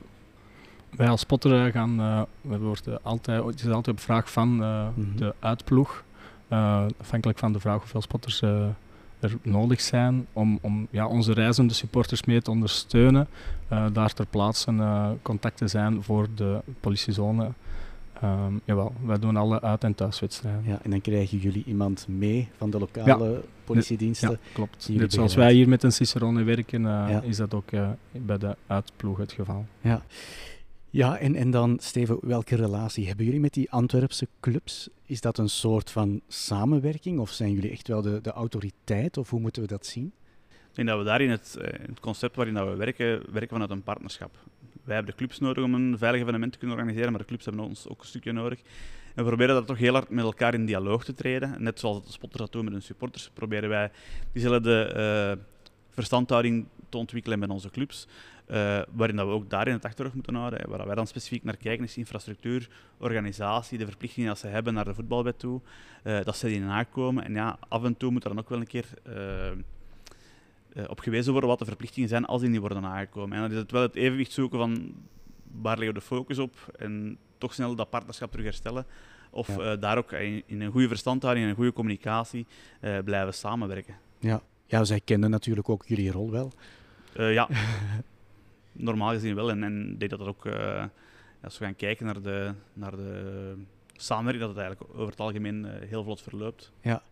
Wij 0.96 1.08
als 1.08 1.20
spotter 1.20 1.70
gaan, 1.70 2.00
eh, 2.00 2.22
we 2.40 2.58
worden 2.58 3.02
altijd, 3.02 3.44
het 3.44 3.60
is 3.60 3.66
altijd 3.68 3.96
op 3.96 4.02
vraag 4.02 4.30
van 4.32 4.62
eh, 4.62 4.88
Mhm. 4.94 5.16
de 5.16 5.34
uitploeg, 5.38 6.04
eh, 6.48 6.86
afhankelijk 6.98 7.38
van 7.38 7.52
de 7.52 7.60
vraag 7.60 7.78
hoeveel 7.80 8.02
spotters 8.02 8.42
eh, 8.42 8.68
er 9.20 9.36
nodig 9.42 9.80
zijn, 9.80 10.26
om, 10.32 10.58
om 10.62 10.86
ja, 10.90 11.06
onze 11.06 11.32
reizende 11.32 11.74
supporters 11.74 12.24
mee 12.24 12.42
te 12.42 12.50
ondersteunen. 12.50 13.28
eh, 13.68 13.86
daar 13.92 14.12
ter 14.12 14.26
plaatse 14.26 14.70
eh, 14.70 15.10
contacten 15.22 15.68
zijn 15.70 16.02
voor 16.02 16.26
de 16.34 16.60
politiezone. 16.80 17.48
Ehm, 18.20 18.52
jawel, 18.64 18.92
wij 19.04 19.18
doen 19.18 19.36
alle 19.36 19.60
uit- 19.60 19.84
en 19.84 19.94
thuiswedstrijden. 19.94 20.62
Ja, 20.66 20.78
en 20.82 20.90
dan 20.90 21.00
krijgen 21.00 21.38
jullie 21.38 21.62
iemand 21.66 22.06
mee 22.08 22.48
van 22.56 22.70
de 22.70 22.78
lokale 22.78 23.42
politiediensten. 23.64 24.30
Ja, 24.30 24.36
klopt. 24.52 24.88
Net 24.92 25.12
zoals 25.12 25.34
wij 25.34 25.52
hier 25.52 25.68
met 25.68 25.82
een 25.82 25.92
Cicerone 25.92 26.42
werken, 26.42 26.80
eh, 26.86 27.10
Ja. 27.10 27.20
is 27.22 27.36
dat 27.36 27.54
ook 27.54 27.70
bij 28.12 28.38
de 28.38 28.56
uitploeg 28.66 29.18
het 29.18 29.32
geval. 29.32 29.66
Ja, 29.80 30.02
en, 31.04 31.34
en 31.34 31.50
dan, 31.50 31.78
Steven, 31.80 32.18
welke 32.20 32.56
relatie 32.56 33.06
hebben 33.06 33.24
jullie 33.24 33.40
met 33.40 33.54
die 33.54 33.70
Antwerpse 33.70 34.28
clubs? 34.40 34.88
Is 35.04 35.20
dat 35.20 35.38
een 35.38 35.48
soort 35.48 35.90
van 35.90 36.20
samenwerking 36.28 37.18
of 37.18 37.30
zijn 37.30 37.52
jullie 37.52 37.70
echt 37.70 37.88
wel 37.88 38.02
de, 38.02 38.20
de 38.20 38.32
autoriteit 38.32 39.16
of 39.16 39.30
hoe 39.30 39.40
moeten 39.40 39.62
we 39.62 39.68
dat 39.68 39.86
zien? 39.86 40.12
Ik 40.48 40.74
denk 40.84 40.88
dat 40.88 40.98
we 40.98 41.04
daar 41.04 41.20
in 41.20 41.30
het, 41.30 41.56
eh, 41.60 41.86
het 41.86 42.00
concept 42.00 42.36
waarin 42.36 42.54
dat 42.54 42.68
we 42.68 42.74
werken, 42.74 43.22
werken 43.32 43.48
vanuit 43.48 43.70
een 43.70 43.82
partnerschap. 43.82 44.38
Wij 44.84 44.94
hebben 44.94 45.12
de 45.12 45.18
clubs 45.18 45.38
nodig 45.38 45.64
om 45.64 45.74
een 45.74 45.98
veilig 45.98 46.20
evenement 46.20 46.52
te 46.52 46.58
kunnen 46.58 46.76
organiseren, 46.76 47.10
maar 47.10 47.20
de 47.20 47.26
clubs 47.26 47.44
hebben 47.44 47.64
ons 47.64 47.88
ook 47.88 48.00
een 48.00 48.06
stukje 48.06 48.32
nodig. 48.32 48.58
En 49.14 49.22
we 49.22 49.24
proberen 49.24 49.54
dat 49.54 49.66
toch 49.66 49.78
heel 49.78 49.92
hard 49.92 50.10
met 50.10 50.24
elkaar 50.24 50.54
in 50.54 50.66
dialoog 50.66 51.04
te 51.04 51.14
treden. 51.14 51.62
Net 51.62 51.80
zoals 51.80 52.04
de 52.04 52.12
spotters 52.12 52.42
dat 52.42 52.52
doen 52.52 52.64
met 52.64 52.72
hun 52.72 52.82
supporters, 52.82 53.30
proberen 53.34 53.68
wij 53.68 53.90
diezelfde 54.32 54.84
eh, 54.84 55.44
verstandhouding 55.90 56.66
te 56.88 56.96
ontwikkelen 56.96 57.38
met 57.38 57.50
onze 57.50 57.70
clubs. 57.70 58.06
Eh, 58.46 58.80
waarin 58.92 59.16
dat 59.16 59.26
we 59.26 59.32
ook 59.32 59.50
daarin 59.50 59.74
het 59.74 59.84
achterhoofd 59.84 60.14
moeten 60.14 60.34
houden. 60.34 60.60
hè. 60.60 60.68
Waar 60.76 60.86
wij 60.86 60.94
dan 60.94 61.06
specifiek 61.06 61.44
naar 61.44 61.56
kijken 61.56 61.84
is 61.84 61.96
infrastructuur, 61.96 62.68
organisatie, 62.98 63.78
de 63.78 63.86
verplichtingen 63.86 64.28
dat 64.28 64.38
ze 64.38 64.46
hebben 64.46 64.74
naar 64.74 64.84
de 64.84 64.94
voetbalwet 64.94 65.38
toe. 65.38 65.60
eh, 66.02 66.24
dat 66.24 66.36
ze 66.36 66.46
die 66.46 66.60
nakomen. 66.60 67.24
En 67.24 67.34
ja, 67.34 67.58
af 67.68 67.84
en 67.84 67.96
toe 67.96 68.10
moet 68.10 68.22
er 68.24 68.28
dan 68.28 68.38
ook 68.38 68.48
wel 68.48 68.58
een 68.60 68.66
keer 68.66 68.86
eh, 69.02 70.84
op 70.88 71.00
gewezen 71.00 71.32
worden 71.32 71.50
wat 71.50 71.58
de 71.58 71.64
verplichtingen 71.64 72.08
zijn 72.08 72.24
als 72.24 72.40
die 72.40 72.50
niet 72.50 72.60
worden 72.60 72.84
aangekomen. 72.84 73.36
En 73.36 73.42
dan 73.42 73.50
is 73.50 73.56
het 73.56 73.70
wel 73.70 73.82
het 73.82 73.94
evenwicht 73.94 74.32
zoeken 74.32 74.58
van 74.58 74.94
waar 75.60 75.76
leggen 75.78 75.94
we 75.94 76.00
de 76.00 76.06
focus 76.06 76.38
op 76.38 76.54
en 76.78 77.18
toch 77.38 77.54
snel 77.54 77.74
dat 77.74 77.90
partnerschap 77.90 78.30
terug 78.30 78.44
herstellen. 78.46 78.86
Of 79.30 79.56
Ja. 79.56 79.76
daar 79.76 79.98
ook 79.98 80.12
in, 80.12 80.42
in 80.46 80.60
een 80.60 80.70
goede 80.72 80.88
verstandhouding 80.88 81.44
en 81.44 81.50
een 81.50 81.56
goede 81.56 81.72
communicatie 81.72 82.46
blijven 83.04 83.34
samenwerken. 83.34 83.94
Ja, 84.66 84.84
zij 84.84 85.00
kennen 85.00 85.30
natuurlijk 85.30 85.68
ook 85.68 85.84
jullie 85.86 86.10
rol 86.10 86.30
wel. 86.30 86.52
Ja, 87.14 87.48
normaal 88.76 89.10
gezien 89.10 89.34
wel. 89.34 89.50
En, 89.50 89.62
en 89.62 89.90
ik 89.92 89.98
denk 89.98 90.10
dat 90.10 90.18
dat 90.18 90.28
ook, 90.28 90.46
eh, 90.46 90.84
als 91.42 91.58
we 91.58 91.64
gaan 91.64 91.76
kijken 91.76 92.06
naar 92.06 92.22
de, 92.22 92.52
naar 92.72 92.96
de 92.96 93.54
samenwerking, 93.92 94.46
dat 94.46 94.56
het 94.56 94.64
eigenlijk 94.64 94.94
over 94.94 95.10
het 95.10 95.20
algemeen 95.20 95.64
eh, 95.64 95.88
heel 95.88 96.04
vlot 96.04 96.22
verloopt. 96.22 96.72
Ja, 96.80 97.02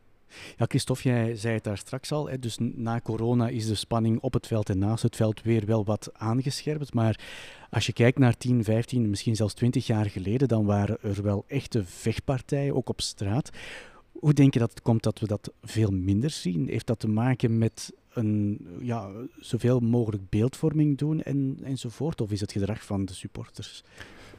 Christophe, 0.56 1.08
jij 1.08 1.36
zei 1.36 1.54
het 1.54 1.64
daar 1.64 1.78
straks 1.78 2.12
al. 2.12 2.28
Hè, 2.28 2.38
dus 2.38 2.58
na 2.60 3.00
corona 3.00 3.48
is 3.48 3.66
de 3.66 3.74
spanning 3.74 4.20
op 4.20 4.32
het 4.32 4.46
veld 4.46 4.68
en 4.68 4.78
naast 4.78 5.02
het 5.02 5.16
veld 5.16 5.42
weer 5.42 5.66
wel 5.66 5.84
wat 5.84 6.10
aangescherpt. 6.12 6.94
Maar 6.94 7.20
als 7.70 7.86
je 7.86 7.92
kijkt 7.92 8.18
naar 8.18 8.36
10, 8.36 8.64
15, 8.64 9.10
misschien 9.10 9.36
zelfs 9.36 9.54
20 9.54 9.86
jaar 9.86 10.10
geleden, 10.10 10.48
dan 10.48 10.64
waren 10.64 10.98
er 11.02 11.22
wel 11.22 11.44
echte 11.48 11.84
vechtpartijen, 11.84 12.74
ook 12.74 12.88
op 12.88 13.00
straat. 13.00 13.50
Hoe 14.12 14.32
denk 14.32 14.52
je 14.54 14.60
dat 14.60 14.70
het 14.70 14.82
komt 14.82 15.02
dat 15.02 15.18
we 15.18 15.26
dat 15.26 15.52
veel 15.62 15.90
minder 15.90 16.30
zien? 16.30 16.68
Heeft 16.68 16.86
dat 16.86 16.98
te 16.98 17.08
maken 17.08 17.58
met 17.58 17.92
een, 18.14 18.66
ja, 18.80 19.08
zoveel 19.38 19.80
mogelijk 19.80 20.22
beeldvorming 20.28 20.98
doen 20.98 21.22
en, 21.22 21.58
enzovoort? 21.62 22.20
Of 22.20 22.30
is 22.32 22.40
het 22.40 22.52
gedrag 22.52 22.84
van 22.84 23.04
de 23.04 23.14
supporters? 23.14 23.82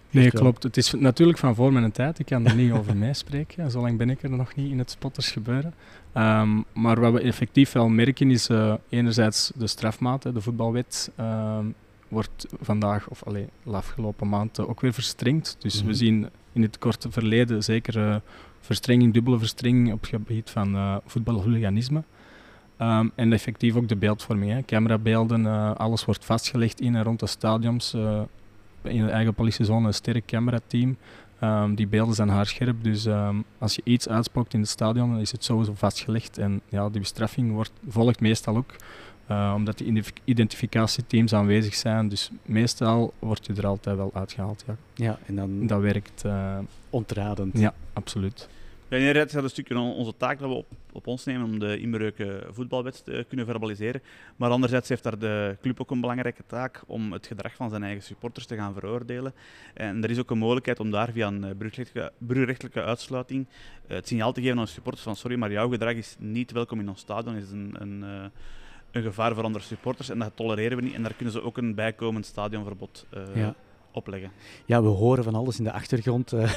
Nee, 0.10 0.32
klopt. 0.32 0.64
Het 0.64 0.78
is 0.78 0.94
natuurlijk 0.94 1.38
van 1.38 1.56
voor 1.56 1.74
mijn 1.74 1.92
tijd. 1.92 2.20
Ik 2.20 2.26
kan 2.26 2.46
er 2.46 2.56
niet 2.56 2.72
over 2.72 2.98
meespreken. 3.08 3.72
Zo 3.72 3.82
lang 3.82 3.98
ben 3.98 4.10
ik 4.10 4.24
er 4.24 4.30
nog 4.30 4.56
niet 4.56 4.72
in 4.72 4.78
het 4.78 4.92
spotters 4.92 5.32
gebeuren. 5.32 5.74
Ehm, 6.14 6.62
maar 6.74 7.00
wat 7.00 7.14
we 7.14 7.20
effectief 7.22 7.72
wel 7.72 7.90
merken 7.90 8.32
is 8.32 8.50
eh, 8.50 8.74
enerzijds 8.90 9.52
de 9.56 9.68
strafmaat. 9.68 10.22
De 10.22 10.42
voetbalwet 10.42 11.12
ehm, 11.16 11.66
wordt 12.08 12.48
vandaag, 12.62 13.10
of 13.10 13.24
allee, 13.24 13.48
de 13.64 13.72
afgelopen 13.72 14.30
maand, 14.30 14.58
eh, 14.60 14.70
ook 14.70 14.82
weer 14.82 14.94
verstrengd. 14.94 15.56
Dus 15.60 15.78
Mhm. 15.78 15.88
we 15.88 15.94
zien 15.94 16.30
in 16.54 16.62
het 16.62 16.78
korte 16.78 17.12
verleden 17.12 17.64
zeker 17.64 18.10
eh, 18.10 18.16
verstrenging, 18.60 19.14
dubbele 19.14 19.40
verstrenging 19.40 19.92
op 19.92 20.02
het 20.02 20.10
gebied 20.10 20.50
van 20.50 21.02
voetbalhooliganisme. 21.06 22.04
Ehm, 22.78 23.08
en 23.16 23.34
effectief 23.34 23.76
ook 23.76 23.88
de 23.88 23.96
beeldvorming. 23.96 24.52
Hè. 24.52 24.62
Camerabeelden, 24.64 25.46
eh, 25.46 25.72
alles 25.76 26.06
wordt 26.06 26.26
vastgelegd 26.26 26.82
in 26.82 26.96
en 26.96 27.04
rond 27.04 27.20
de 27.20 27.28
stadions. 27.28 27.94
eh, 27.94 28.22
in 28.84 29.06
de 29.06 29.12
eigen 29.12 29.34
politiezone 29.34 29.88
een 29.88 29.94
sterk 29.94 30.26
camerateam. 30.26 30.98
Ehm, 31.40 31.74
die 31.76 31.88
beelden 31.88 32.16
zijn 32.16 32.30
haarscherp, 32.30 32.84
dus 32.84 33.06
ehm, 33.06 33.36
als 33.58 33.76
je 33.76 33.82
iets 33.86 34.10
uitspookt 34.10 34.54
in 34.54 34.60
het 34.60 34.70
stadion, 34.70 35.10
dan 35.12 35.20
is 35.20 35.32
het 35.32 35.44
sowieso 35.44 35.74
vastgelegd. 35.76 36.38
En 36.38 36.62
ja, 36.70 36.90
die 36.90 37.00
bestraffing 37.02 37.52
wordt, 37.52 37.72
volgt 37.88 38.20
meestal 38.20 38.58
ook, 38.58 38.76
eh, 39.28 39.54
omdat 39.56 39.78
die 39.78 39.88
identif- 39.88 40.14
identificatieteams 40.24 41.34
aanwezig 41.34 41.76
zijn. 41.76 42.08
Dus 42.10 42.30
meestal 42.46 43.14
word 43.20 43.46
je 43.46 43.54
er 43.54 43.68
altijd 43.68 43.98
wel 43.98 44.12
uitgehaald. 44.14 44.64
Ja. 44.68 44.76
Ja, 44.94 45.20
en 45.26 45.36
dan 45.36 45.68
Dat 45.68 45.82
werkt, 45.82 46.24
ontradend. 46.90 47.60
ja, 47.60 47.74
absoluut. 47.94 48.50
Is 49.02 49.32
dat 49.32 49.50
stukje 49.50 49.80
on- 49.80 49.94
onze 49.94 50.18
taak 50.18 50.40
dat 50.40 50.50
we 50.50 50.56
op, 50.56 50.68
op 50.92 51.08
ons 51.08 51.26
nemen 51.26 51.44
om 51.46 51.60
de 51.60 51.80
inbreuken 51.80 52.54
voetbalwet 52.54 53.06
te 53.06 53.26
kunnen 53.28 53.46
verbaliseren. 53.46 54.02
Maar 54.36 54.50
anderzijds 54.50 54.90
heeft 54.90 55.04
daar 55.04 55.20
de 55.20 55.58
club 55.62 55.82
ook 55.82 55.92
een 55.92 56.02
belangrijke 56.02 56.44
taak 56.48 56.84
om 56.88 57.12
het 57.14 57.28
gedrag 57.28 57.56
van 57.56 57.70
zijn 57.70 57.84
eigen 57.84 58.04
supporters 58.04 58.46
te 58.46 58.56
gaan 58.56 58.74
veroordelen. 58.74 59.34
En 59.74 60.04
er 60.04 60.10
is 60.10 60.20
ook 60.20 60.30
een 60.32 60.38
mogelijkheid 60.38 60.80
om 60.80 60.92
daar 60.92 61.12
via 61.12 61.28
een 61.28 61.44
eh, 61.44 62.02
burgerrechtelijke 62.18 62.84
uitsluiting 62.84 63.48
eh, 63.88 63.96
het 63.96 64.08
signaal 64.08 64.32
te 64.34 64.42
geven 64.42 64.58
aan 64.58 64.64
de 64.64 64.70
supporters 64.70 65.04
van 65.04 65.16
sorry, 65.16 65.38
maar 65.38 65.52
jouw 65.52 65.70
gedrag 65.70 65.94
is 65.94 66.16
niet 66.20 66.52
welkom 66.52 66.80
in 66.80 66.90
ons 66.90 67.00
stadion, 67.00 67.36
is 67.36 67.52
een, 67.52 67.76
een, 67.80 68.04
eh, 68.04 68.26
een 68.92 69.02
gevaar 69.04 69.34
voor 69.36 69.44
andere 69.44 69.64
supporters 69.64 70.10
en 70.10 70.20
dat 70.20 70.32
tolereren 70.36 70.78
we 70.78 70.84
niet. 70.84 70.94
En 70.94 71.02
daar 71.04 71.14
kunnen 71.14 71.34
ze 71.34 71.42
ook 71.44 71.58
een 71.58 71.76
bijkomend 71.76 72.26
stadionverbod 72.26 73.06
Ja. 73.34 73.56
Opleggen. 73.96 74.32
Ja, 74.66 74.82
we 74.82 74.88
horen 74.88 75.24
van 75.24 75.36
alles 75.36 75.58
in 75.58 75.64
de 75.64 75.72
achtergrond. 75.72 76.34
eh, 76.34 76.54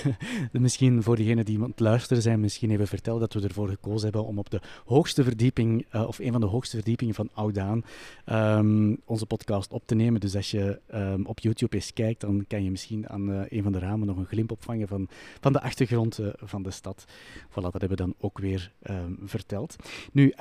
misschien 0.52 1.02
voor 1.02 1.16
diegenen 1.16 1.44
die 1.44 1.62
het 1.62 1.80
luisteren 1.80 2.22
zijn, 2.22 2.40
misschien 2.40 2.70
even 2.70 2.86
vertellen 2.86 3.20
dat 3.20 3.32
we 3.32 3.40
ervoor 3.40 3.68
gekozen 3.68 4.02
hebben 4.02 4.24
om 4.24 4.38
op 4.38 4.50
de 4.50 4.60
hoogste 4.84 5.24
verdieping, 5.24 5.86
eh, 5.90 6.08
of 6.08 6.18
een 6.18 6.32
van 6.32 6.40
de 6.40 6.46
hoogste 6.46 6.76
verdiepingen 6.76 7.14
van 7.14 7.28
Oudaan, 7.32 7.84
ehm, 8.24 8.94
onze 9.04 9.26
podcast 9.26 9.72
op 9.72 9.86
te 9.86 9.94
nemen. 9.94 10.20
Dus 10.20 10.36
als 10.36 10.50
je 10.50 10.80
ehm, 10.86 11.22
op 11.24 11.38
YouTube 11.40 11.76
eens 11.76 11.92
kijkt, 11.92 12.20
dan 12.20 12.44
kan 12.48 12.64
je 12.64 12.70
misschien 12.70 13.08
aan 13.08 13.32
eh, 13.32 13.40
een 13.48 13.62
van 13.62 13.72
de 13.72 13.78
ramen 13.78 14.06
nog 14.06 14.16
een 14.16 14.26
glimp 14.26 14.50
opvangen 14.50 14.88
van, 14.88 15.08
van 15.40 15.52
de 15.52 15.60
achtergrond 15.60 16.20
van 16.36 16.62
de 16.62 16.70
stad. 16.70 17.04
Voilà, 17.50 17.52
dat 17.52 17.72
hebben 17.72 17.88
we 17.88 17.96
dan 17.96 18.14
ook 18.18 18.38
weer 18.38 18.72
ehm, 18.82 19.12
verteld. 19.24 19.76
Nu, 20.12 20.32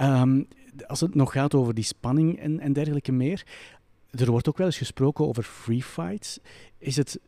als 0.88 1.00
het 1.00 1.16
nog 1.16 1.32
gaat 1.32 1.54
over 1.54 1.74
die 1.74 1.84
spanning 1.84 2.40
en 2.40 2.74
dergelijke 2.74 3.12
meer, 3.12 3.46
er 4.12 4.32
wordt 4.32 4.50
ook 4.50 4.58
wel 4.58 4.66
eens 4.66 4.78
gesproken 4.78 5.28
over 5.28 5.44
free 5.44 5.84
fights. 5.84 6.40
Is 6.78 6.96
het 6.96 7.20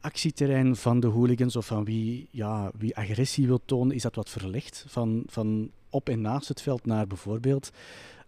actieterrein 0.00 0.76
van 0.76 1.00
de 1.00 1.06
hooligans 1.06 1.56
of 1.56 1.66
van 1.66 1.84
wie, 1.84 2.28
ja, 2.30 2.70
wie 2.78 2.96
agressie 2.96 3.46
wil 3.46 3.60
tonen, 3.64 3.94
is 3.94 4.02
dat 4.02 4.14
wat 4.14 4.30
verlegd 4.30 4.84
van, 4.88 5.22
van 5.26 5.70
op 5.90 6.08
en 6.08 6.20
naast 6.20 6.48
het 6.48 6.62
veld 6.62 6.86
naar 6.86 7.06
bijvoorbeeld 7.06 7.70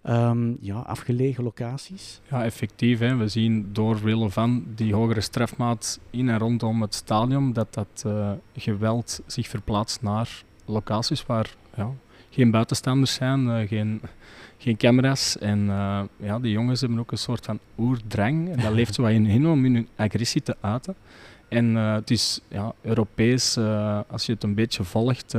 ehm, 0.02 0.54
ja, 0.60 0.78
afgelegen 0.78 1.44
locaties? 1.44 2.20
Ja, 2.30 2.44
effectief. 2.44 2.98
Hè. 2.98 3.16
We 3.16 3.28
zien 3.28 3.68
door 3.72 4.02
wille 4.02 4.30
van 4.30 4.64
die 4.74 4.94
hogere 4.94 5.20
strafmaat 5.20 6.00
in 6.10 6.28
en 6.28 6.38
rondom 6.38 6.82
het 6.82 6.94
stadion 6.94 7.52
dat 7.52 7.74
dat 7.74 8.02
uh, 8.06 8.32
geweld 8.56 9.20
zich 9.26 9.48
verplaatst 9.48 10.02
naar 10.02 10.42
locaties 10.64 11.26
waar 11.26 11.54
ja, 11.76 11.92
geen 12.30 12.50
buitenstanders 12.50 13.14
zijn, 13.14 13.46
uh, 13.46 13.68
geen, 13.68 14.00
geen 14.58 14.76
camera's. 14.76 15.38
En 15.38 15.66
uh, 15.66 16.00
ja, 16.16 16.38
die 16.38 16.52
jongens 16.52 16.80
hebben 16.80 16.98
ook 16.98 17.12
een 17.12 17.18
soort 17.18 17.44
van 17.44 17.58
oerdrang. 17.78 18.50
En 18.50 18.60
dat 18.60 18.72
leeft 18.72 18.94
zo 18.94 19.04
in 19.04 19.30
hun 19.30 19.46
om 19.46 19.62
hun 19.62 19.88
agressie 19.96 20.42
te 20.42 20.56
uiten. 20.60 20.94
En 21.48 21.74
uh, 21.74 21.94
het 21.94 22.10
is 22.10 22.40
ja, 22.48 22.72
Europees, 22.80 23.56
uh, 23.56 24.00
als 24.08 24.26
je 24.26 24.32
het 24.32 24.42
een 24.42 24.54
beetje 24.54 24.84
volgt, 24.84 25.34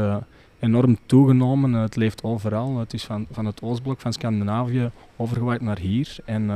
enorm 0.59 0.97
toegenomen. 1.05 1.73
het 1.73 1.95
leeft 1.95 2.23
overal. 2.23 2.77
Het 2.77 2.93
is 2.93 3.03
van, 3.03 3.27
van 3.31 3.45
het 3.45 3.61
Oostblok, 3.61 3.99
van 3.99 4.13
Scandinavië, 4.13 4.91
overgewaaid 5.15 5.61
naar 5.61 5.79
hier. 5.79 6.15
En 6.25 6.51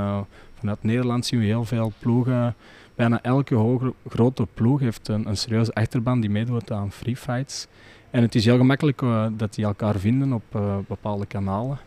vanuit 0.60 0.84
Nederland 0.84 1.26
zien 1.26 1.40
we 1.40 1.46
heel 1.46 1.66
veel 1.66 1.94
ploegen. 2.00 2.56
Bijna 2.96 3.22
elke 3.22 3.94
grote 4.08 4.48
ploeg 4.54 4.80
heeft 4.80 5.08
een, 5.08 5.28
een 5.28 5.38
serieuze 5.38 5.74
achterban 5.74 6.20
die 6.20 6.30
meedoet 6.30 6.72
aan 6.72 6.92
free 6.92 7.16
fights. 7.16 7.68
En 8.10 8.22
het 8.22 8.36
is 8.36 8.46
heel 8.46 8.58
gemakkelijk 8.58 9.02
dat 9.38 9.54
die 9.54 9.66
elkaar 9.66 10.00
vinden 10.00 10.34
op 10.34 10.44
bepaalde 10.88 11.26
kanalen. 11.26 11.80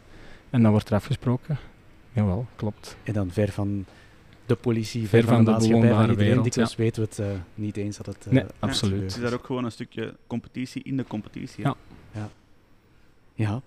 En 0.54 0.62
dan 0.62 0.70
wordt 0.70 0.88
er 0.88 0.94
afgesproken. 0.94 1.58
Jawel, 2.12 2.46
klopt. 2.56 2.96
En 3.02 3.12
dan 3.12 3.30
ver 3.30 3.52
van 3.52 3.84
de 4.46 4.54
politie, 4.54 5.08
ver, 5.08 5.24
van, 5.24 5.34
van 5.34 5.38
de, 5.38 5.44
de 5.44 5.50
maatschappij, 5.50 5.88
van 5.88 6.00
iedereen. 6.00 6.16
Wereld, 6.16 6.44
Dikwijls 6.44 6.70
ja. 6.70 6.76
weten 6.76 7.02
we 7.02 7.08
het 7.08 7.18
uh, 7.18 7.40
niet 7.54 7.76
eens 7.76 7.96
dat 7.96 8.06
het 8.06 8.26
uh, 8.26 8.32
nee, 8.32 8.44
absoluut. 8.58 9.02
Het 9.02 9.10
is 9.10 9.20
daar 9.20 9.32
ook 9.32 9.44
gewoon 9.44 9.64
een 9.64 9.72
stukje 9.72 10.16
competitie 10.26 10.82
in 10.82 10.96
de 10.96 11.04
competitie. 11.04 11.64
Ja. 11.64 11.74
Ja. 12.12 12.28
ja. 13.34 13.62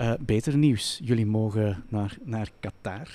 Uh, 0.00 0.12
beter 0.20 0.56
nieuws. 0.56 1.00
Jullie 1.02 1.26
mogen 1.26 1.84
naar, 1.88 2.16
naar 2.22 2.50
Qatar. 2.60 3.08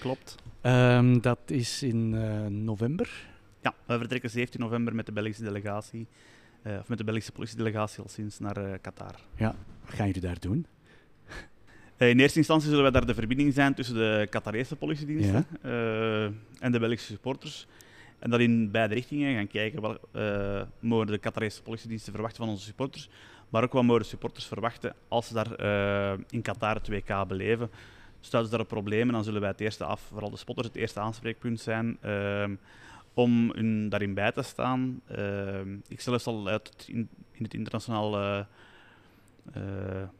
Klopt. 0.00 0.34
Um, 0.62 1.20
dat 1.20 1.38
is 1.46 1.82
in 1.82 2.64
november. 2.64 3.26
Ja, 3.60 3.74
we 3.84 3.98
vertrekken 3.98 4.30
17 4.30 4.60
november 4.60 4.94
met 4.94 5.06
de 5.06 5.12
Belgische 5.12 5.42
delegatie, 5.42 6.06
of 6.64 6.88
met 6.88 6.98
de 6.98 7.04
Belgische 7.04 7.32
politiedelegatie 7.32 8.02
al 8.02 8.08
sinds 8.08 8.38
naar 8.38 8.78
Qatar. 8.78 9.14
Ja, 9.36 9.54
wat 9.84 9.94
gaan 9.94 10.06
jullie 10.06 10.20
daar 10.20 10.40
doen? 10.40 10.66
Eh, 11.96 12.08
in 12.08 12.20
eerste 12.20 12.38
instantie 12.38 12.68
zullen 12.68 12.82
wij 12.82 12.92
daar 12.92 13.06
de 13.06 13.14
verbinding 13.14 13.52
zijn 13.52 13.74
tussen 13.74 13.94
de 13.94 14.26
Qatarese 14.30 14.76
politiediensten 14.76 15.46
ja. 15.62 15.68
uh, 15.70 16.24
en 16.60 16.72
de 16.72 16.78
Belgische 16.78 17.12
supporters. 17.12 17.66
En 18.18 18.30
dat 18.30 18.40
in 18.40 18.70
beide 18.70 18.94
richtingen 18.94 19.34
gaan 19.34 19.46
kijken 19.46 19.80
wat 19.80 19.98
uh, 20.12 20.62
mogen 20.80 21.06
de 21.06 21.18
Qatarese 21.18 21.62
politiediensten 21.62 22.12
verwachten 22.12 22.38
van 22.38 22.48
onze 22.48 22.64
supporters, 22.64 23.08
maar 23.48 23.62
ook 23.62 23.72
wat 23.72 23.82
mogen 23.82 24.04
supporters 24.04 24.46
verwachten 24.46 24.94
als 25.08 25.26
ze 25.26 25.34
daar 25.34 25.58
in 26.30 26.42
Qatar 26.42 26.74
het 26.74 26.88
WK 26.88 27.28
beleven. 27.28 27.70
Stuiten 28.20 28.52
ze 28.52 28.56
daar 28.56 28.66
op 28.66 28.72
problemen, 28.72 29.14
dan 29.14 29.24
zullen 29.24 29.40
wij 29.40 29.50
het 29.50 29.60
eerste 29.60 29.84
af, 29.84 30.00
vooral 30.00 30.30
de 30.30 30.36
spotters, 30.36 30.68
het 30.68 30.76
eerste 30.76 31.00
aanspreekpunt 31.00 31.60
zijn 31.60 31.98
om 33.14 33.52
hun 33.54 33.88
daarin 33.88 34.14
bij 34.14 34.32
te 34.32 34.42
staan. 34.42 35.00
ik 35.88 36.00
zelf 36.00 36.22
zal 36.22 36.48
uit 36.48 36.86
in, 36.88 37.08
in 37.32 37.44
het 37.44 37.54
internationaal 37.54 38.46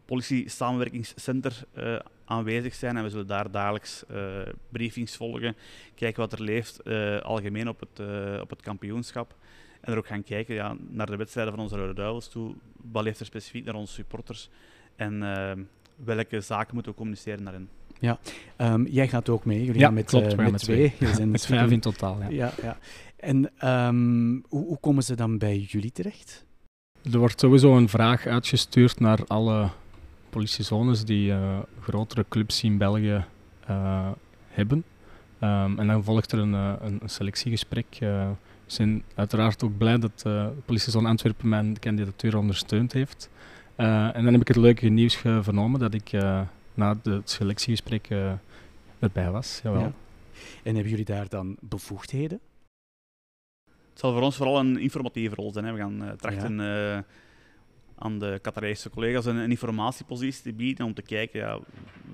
politie-samenwerkingscenter 0.05 1.65
uh, 1.79 1.99
aanwezig 2.25 2.75
zijn 2.75 2.97
en 2.97 3.03
we 3.03 3.11
zullen 3.11 3.27
daar 3.27 3.51
dagelijks 3.51 4.05
uh, 4.11 4.41
briefings 4.69 5.17
volgen, 5.17 5.57
kijken 5.95 6.21
wat 6.21 6.33
er 6.33 6.43
leeft 6.43 6.85
algemeen 7.23 7.69
op 7.69 7.81
het, 7.81 8.01
op 8.41 8.51
het 8.51 8.63
kampioenschap. 8.63 9.35
En 9.81 9.93
er 9.93 9.99
ook 9.99 10.07
gaan 10.07 10.23
kijken 10.23 10.55
ja, 10.55 10.77
naar 10.89 11.07
de 11.07 11.17
wedstrijden 11.17 11.55
van 11.55 11.63
onze 11.63 11.77
Rode 11.77 11.95
Duivels 11.95 12.29
toe. 12.29 12.55
Wat 12.93 13.05
leeft 13.05 13.21
er 13.21 13.27
specifiek 13.27 13.65
naar 13.65 13.75
onze 13.75 13.93
supporters 13.93 14.51
en 14.97 15.23
welke 16.05 16.41
zaken 16.41 16.75
moeten 16.75 16.93
we 16.93 16.99
communiceren 16.99 17.45
daarin. 17.45 17.69
Ja, 17.99 18.19
um, 18.57 18.87
jij 18.87 19.09
gaat 19.09 19.29
ook 19.29 19.45
mee. 19.45 19.65
Jullie 19.65 19.81
ja, 19.81 19.91
met, 19.91 20.05
klopt, 20.05 20.37
met, 20.37 20.51
met 20.51 20.61
twee. 20.61 20.93
twee. 20.93 21.15
zijn 21.15 21.31
met 21.31 21.47
vijf 21.57 21.71
in 21.71 21.81
totaal. 21.81 22.21
Ja. 22.21 22.29
Ja, 22.29 22.53
ja. 22.63 22.79
En 23.17 23.69
um, 23.69 24.45
hoe, 24.49 24.67
hoe 24.67 24.79
komen 24.81 25.03
ze 25.03 25.15
dan 25.15 25.39
bij 25.39 25.59
jullie 25.59 25.93
terecht? 25.93 26.45
Er 27.13 27.19
wordt 27.19 27.41
sowieso 27.41 27.77
een 27.77 27.89
vraag 27.89 28.27
uitgestuurd 28.27 29.01
naar 29.01 29.19
alle 29.27 29.69
politiezones 30.31 31.05
die 31.05 31.31
uh, 31.31 31.59
grotere 31.81 32.25
clubs 32.29 32.63
in 32.63 32.79
België 32.79 33.25
uh, 33.71 34.09
hebben. 34.49 34.85
Um, 35.41 35.79
en 35.79 35.87
dan 35.87 36.05
volgt 36.05 36.33
er 36.33 36.39
een, 36.39 36.53
uh, 36.53 36.73
een 36.81 37.01
selectiegesprek. 37.05 37.97
we 37.99 38.35
zijn 38.67 39.03
uiteraard 39.15 39.63
ook 39.63 39.79
blij 39.79 39.99
dat 39.99 40.21
de 40.21 40.51
politiezone 40.65 41.09
Antwerpen 41.09 41.49
mijn 41.49 41.79
kandidatuur 41.79 42.37
ondersteund 42.37 42.93
heeft. 42.93 43.31
en 43.77 44.25
dan 44.25 44.33
heb 44.33 44.41
ik 44.41 44.49
het 44.49 44.57
leuke 44.57 44.89
nieuws 44.89 45.17
vernomen 45.17 45.81
dat 45.81 45.95
ik 45.95 46.13
na 46.75 46.97
het 47.03 47.31
selectiegesprek 47.31 48.09
erbij 48.99 49.31
was. 49.31 49.61
En 50.63 50.75
hebben 50.75 50.89
jullie 50.89 51.05
daar 51.05 51.29
dan 51.29 51.57
bevoegdheden? 51.61 52.41
Het 53.97 54.05
zal 54.05 54.15
voor 54.15 54.23
ons 54.23 54.37
vooral 54.37 54.59
een 54.59 54.79
informatieve 54.79 55.35
rol 55.35 55.53
zijn. 55.53 55.65
Hè. 55.65 55.73
We 55.73 55.79
gaan 55.79 56.03
uh, 56.03 56.11
trachten 56.11 56.57
ja. 56.57 56.97
uh, 56.97 57.03
aan 57.95 58.19
de 58.19 58.39
Qatarese 58.43 58.91
collega's 58.91 59.25
een, 59.25 59.37
een, 59.37 59.51
informatiepositie 59.51 60.43
te 60.43 60.53
bieden 60.53 60.87
om 60.87 60.95
te 60.95 61.03
kijken 61.03 61.41
ja, 61.41 61.59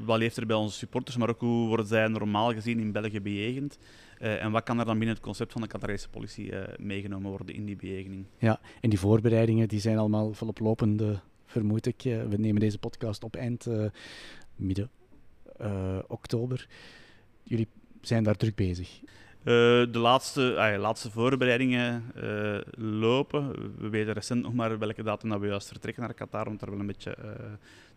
wat 0.05 0.19
leeft 0.19 0.37
er 0.37 0.47
bij 0.47 0.57
onze 0.57 0.77
supporters, 0.77 1.17
maar 1.17 1.29
ook 1.29 1.41
hoe 1.41 1.67
worden 1.67 1.87
zij 1.87 2.09
normaal 2.09 2.53
gezien 2.53 2.81
in 2.81 2.93
België 2.93 3.21
bejegend. 3.21 3.79
Uh, 4.21 4.43
en 4.43 4.51
wat 4.51 4.63
kan 4.63 4.79
er 4.79 4.85
dan 4.85 4.99
binnen 4.99 5.15
het 5.15 5.25
concept 5.25 5.53
van 5.53 5.61
de 5.61 5.67
Qatarese 5.67 6.09
politie 6.09 6.53
meegenomen 6.77 7.31
worden 7.31 7.55
in 7.55 7.65
die 7.65 7.77
bejegening. 7.77 8.25
Ja, 8.39 8.61
en 8.81 8.91
die 8.91 8.99
voorbereidingen 8.99 9.69
die 9.69 9.81
zijn 9.81 9.99
allemaal 9.99 10.33
volop 10.33 10.59
lopende, 10.59 11.21
vermoed 11.47 11.87
ik. 11.87 12.03
we 12.03 12.37
nemen 12.37 12.61
deze 12.61 12.79
podcast 12.79 13.25
op 13.25 13.37
eind 13.37 13.67
midden 14.57 14.91
oktober. 16.07 16.67
Jullie 17.43 17.69
zijn 18.01 18.23
daar 18.23 18.37
druk 18.37 18.55
bezig. 18.55 19.01
Uh, 19.45 19.93
de 19.93 19.99
laatste, 19.99 20.57
ah, 20.57 20.81
laatste 20.81 21.11
voorbereidingen 21.11 22.05
uh, 22.17 22.59
lopen. 22.77 23.51
We 23.79 23.89
weten 23.89 24.13
recent 24.13 24.43
nog 24.43 24.53
maar 24.53 24.79
welke 24.79 25.03
datum 25.03 25.29
dat 25.29 25.41
we 25.41 25.47
juist 25.47 25.69
vertrekken 25.69 26.03
naar 26.03 26.15
Qatar, 26.15 26.47
omdat 26.47 26.63
er 26.63 26.71
wel 26.71 26.81
een 26.81 26.87
beetje 26.87 27.17
uh, 27.25 27.31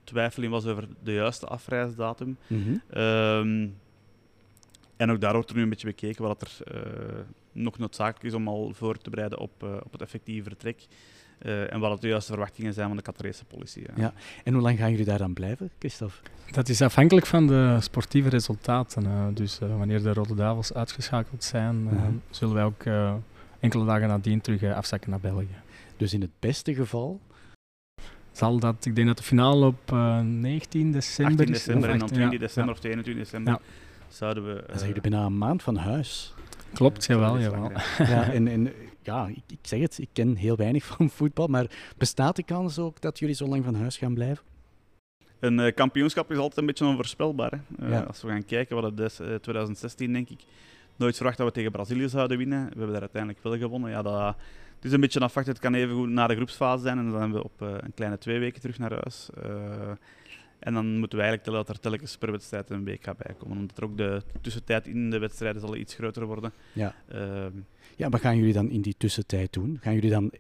twijfel 0.04 0.44
in 0.44 0.50
was 0.50 0.66
over 0.66 0.88
de 1.04 1.14
juiste 1.14 1.46
afreisdatum. 1.46 2.38
Mm 2.48 2.64
-hmm. 2.64 3.02
um, 3.02 3.78
en 4.98 5.12
ook 5.12 5.22
daar 5.22 5.34
wordt 5.34 5.50
er 5.50 5.56
nu 5.56 5.62
een 5.62 5.70
beetje 5.70 5.88
bekeken 5.88 6.24
wat 6.24 6.42
er 6.42 6.58
nog 7.52 7.78
noodzakelijk 7.78 8.24
is 8.24 8.34
om 8.34 8.48
al 8.48 8.72
voor 8.74 8.98
te 8.98 9.10
bereiden 9.10 9.40
op, 9.40 9.64
op 9.84 9.92
het 9.92 10.02
effectieve 10.02 10.50
vertrek. 10.50 10.88
Uh, 11.42 11.74
en 11.74 11.80
wat 11.80 12.02
de 12.02 12.08
juiste 12.08 12.32
verwachtingen 12.32 12.74
zijn 12.74 12.88
van 12.88 12.98
de 12.98 13.04
Qatarese 13.04 13.46
politie. 13.46 13.82
Ja. 13.82 13.94
ja. 13.96 14.14
En 14.44 14.54
hoe 14.54 14.62
lang 14.62 14.78
gaan 14.78 14.92
jullie 14.92 15.06
daar 15.06 15.18
dan 15.18 15.34
blijven, 15.34 15.70
Christophe? 15.80 16.16
Dat 16.52 16.70
is 16.70 16.82
afhankelijk 16.82 17.26
van 17.26 17.48
de 17.48 17.78
sportieve 17.82 18.30
resultaten. 18.30 19.04
Uh, 19.04 19.26
dus 19.34 19.60
uh, 19.64 19.78
wanneer 19.78 20.04
de 20.04 20.14
Rode 20.14 20.36
Duivels 20.36 20.74
uitgeschakeld 20.74 21.44
zijn, 21.44 21.88
-huh. 21.88 22.02
zullen 22.30 22.54
wij 22.54 22.64
ook 22.64 22.84
enkele 23.60 23.86
dagen 23.86 24.08
nadien 24.08 24.42
terug 24.42 24.74
afzakken 24.74 25.10
naar 25.10 25.20
België. 25.20 25.58
Dus 25.98 26.14
in 26.14 26.22
het 26.22 26.30
beste 26.40 26.74
geval 26.74 27.20
zal 28.32 28.60
dat, 28.60 28.86
ik 28.86 28.96
denk 28.96 29.08
dat 29.08 29.18
de 29.18 29.24
finale 29.24 29.66
op 29.66 29.92
19 30.24 30.92
december 30.92 31.38
18 31.38 31.54
december 31.54 31.90
en 31.90 32.00
dan 32.00 32.08
20 32.08 32.32
ja. 32.32 32.40
december 32.40 32.74
of 32.74 32.84
21 32.84 33.24
december 33.24 33.54
ja. 33.54 33.60
zouden 34.08 34.46
we... 34.46 34.64
Dan 34.68 34.78
zijn 34.78 34.88
jullie 34.88 35.10
bijna 35.10 35.26
een 35.26 35.38
maand 35.38 35.64
van 35.64 35.76
huis. 35.76 36.34
Klopt, 36.74 37.06
jawel, 37.06 37.40
jawel. 37.40 37.72
Ja, 37.98 38.32
en, 38.32 38.48
en 38.48 38.72
ja, 39.06 39.28
ik, 39.28 39.44
ik, 39.48 39.60
zeg 39.62 39.80
het, 39.80 39.98
ik 40.00 40.10
ken 40.14 40.36
heel 40.36 40.56
weinig 40.56 40.86
van 40.96 41.10
voetbal, 41.10 41.48
maar 41.48 41.94
bestaat 41.98 42.36
de 42.36 42.44
kans 42.44 42.80
ook 42.80 43.02
dat 43.02 43.20
jullie 43.20 43.36
zo 43.36 43.48
lang 43.48 43.64
van 43.64 43.76
huis 43.76 43.98
gaan 43.98 44.14
blijven? 44.14 44.44
Een 45.40 45.60
uh, 45.60 45.74
kampioenschap 45.74 46.32
is 46.32 46.38
altijd 46.38 46.58
een 46.58 46.66
beetje 46.66 46.86
onvoorspelbaar. 46.86 47.52
Hè? 47.52 47.86
Uh, 47.86 47.92
ja. 47.92 48.02
Als 48.02 48.22
we 48.22 48.28
gaan 48.28 48.46
kijken 48.46 48.76
wat 48.76 48.84
het 48.84 49.00
is, 49.00 49.20
uh, 49.20 49.36
2016 49.36 50.14
denk 50.14 50.30
ik, 50.30 50.40
nooit 50.96 51.16
verwacht 51.16 51.38
dat 51.38 51.48
we 51.48 51.54
tegen 51.54 51.72
Brazilië 51.72 52.10
zouden 52.10 52.38
winnen. 52.38 52.64
We 52.64 52.70
hebben 52.70 52.92
daar 52.92 53.00
uiteindelijk 53.00 53.44
wel 53.44 53.58
gewonnen. 53.58 53.90
Ja, 53.90 54.02
dat, 54.02 54.36
het 54.76 54.86
is 54.86 54.92
een 54.92 55.00
beetje 55.00 55.20
afwachten, 55.20 55.54
het 55.54 55.62
kan 55.62 55.74
even 55.74 55.96
goed 55.96 56.10
na 56.10 56.28
de 56.28 56.36
groepsfase 56.36 56.84
zijn 56.84 56.98
en 56.98 57.10
dan 57.10 57.20
zijn 57.20 57.32
we 57.32 57.44
op 57.44 57.62
eh, 57.62 57.68
een 57.78 57.94
kleine 57.94 58.18
twee 58.18 58.40
weken 58.40 58.62
terug 58.62 58.78
naar 58.78 58.92
huis. 58.92 59.30
En 60.66 60.74
dan 60.74 60.98
moeten 61.00 61.18
we 61.18 61.24
eigenlijk 61.24 61.44
tellen 61.44 61.66
dat 61.66 61.76
er 61.76 61.82
telkens 61.82 62.18
per 62.18 62.32
wedstrijd 62.32 62.70
een 62.70 62.84
week 62.84 63.04
gaat 63.04 63.18
bijkomen. 63.18 63.58
Omdat 63.58 63.78
er 63.78 63.84
ook 63.84 63.98
de 63.98 64.22
tussentijd 64.42 64.88
in 64.88 65.10
de 65.10 65.20
wedstrijden 65.20 65.62
zal 65.62 65.76
iets 65.76 65.94
groter 65.94 66.26
worden. 66.26 66.52
Ja. 66.74 66.96
Uh, 67.14 67.46
ja, 67.96 68.10
wat 68.10 68.22
gaan 68.22 68.38
jullie 68.38 68.54
dan 68.54 68.70
in 68.70 68.82
die 68.82 68.96
tussentijd 68.98 69.54
doen? 69.54 69.78
Gaan 69.82 69.94
jullie 69.94 70.10
dan 70.10 70.32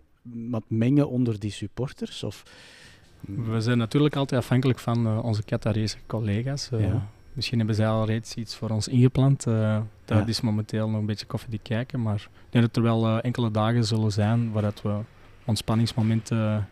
wat 0.49 0.63
mengen 0.67 1.09
onder 1.09 1.39
die 1.39 1.51
supporters? 1.51 2.23
Of? 2.23 2.43
We 3.19 3.61
zijn 3.61 3.77
natuurlijk 3.77 4.15
altijd 4.15 4.41
afhankelijk 4.41 4.79
van 4.79 5.07
uh, 5.07 5.23
onze 5.23 5.43
Qatarese 5.43 5.97
collega's. 6.07 6.69
Uh, 6.73 6.81
ja. 6.81 7.07
Misschien 7.33 7.57
hebben 7.57 7.75
zij 7.75 7.88
al 7.88 8.05
reeds 8.05 8.35
iets 8.35 8.55
voor 8.55 8.69
ons 8.69 8.88
ingepland. 8.88 9.47
Uh, 9.47 9.81
dat 10.05 10.17
ja. 10.17 10.27
is 10.27 10.41
momenteel 10.41 10.89
nog 10.89 10.99
een 10.99 11.05
beetje 11.05 11.25
koffiedik 11.25 11.63
kijken. 11.63 12.01
Maar 12.01 12.15
ik 12.15 12.51
denk 12.51 12.65
dat 12.65 12.75
er 12.75 12.81
wel 12.81 13.19
enkele 13.19 13.51
dagen 13.51 13.85
zullen 13.85 14.11
zijn 14.11 14.51
waar 14.51 14.61
dat 14.61 14.81
we 14.81 14.99
ontspanningsmomenten 15.45 16.69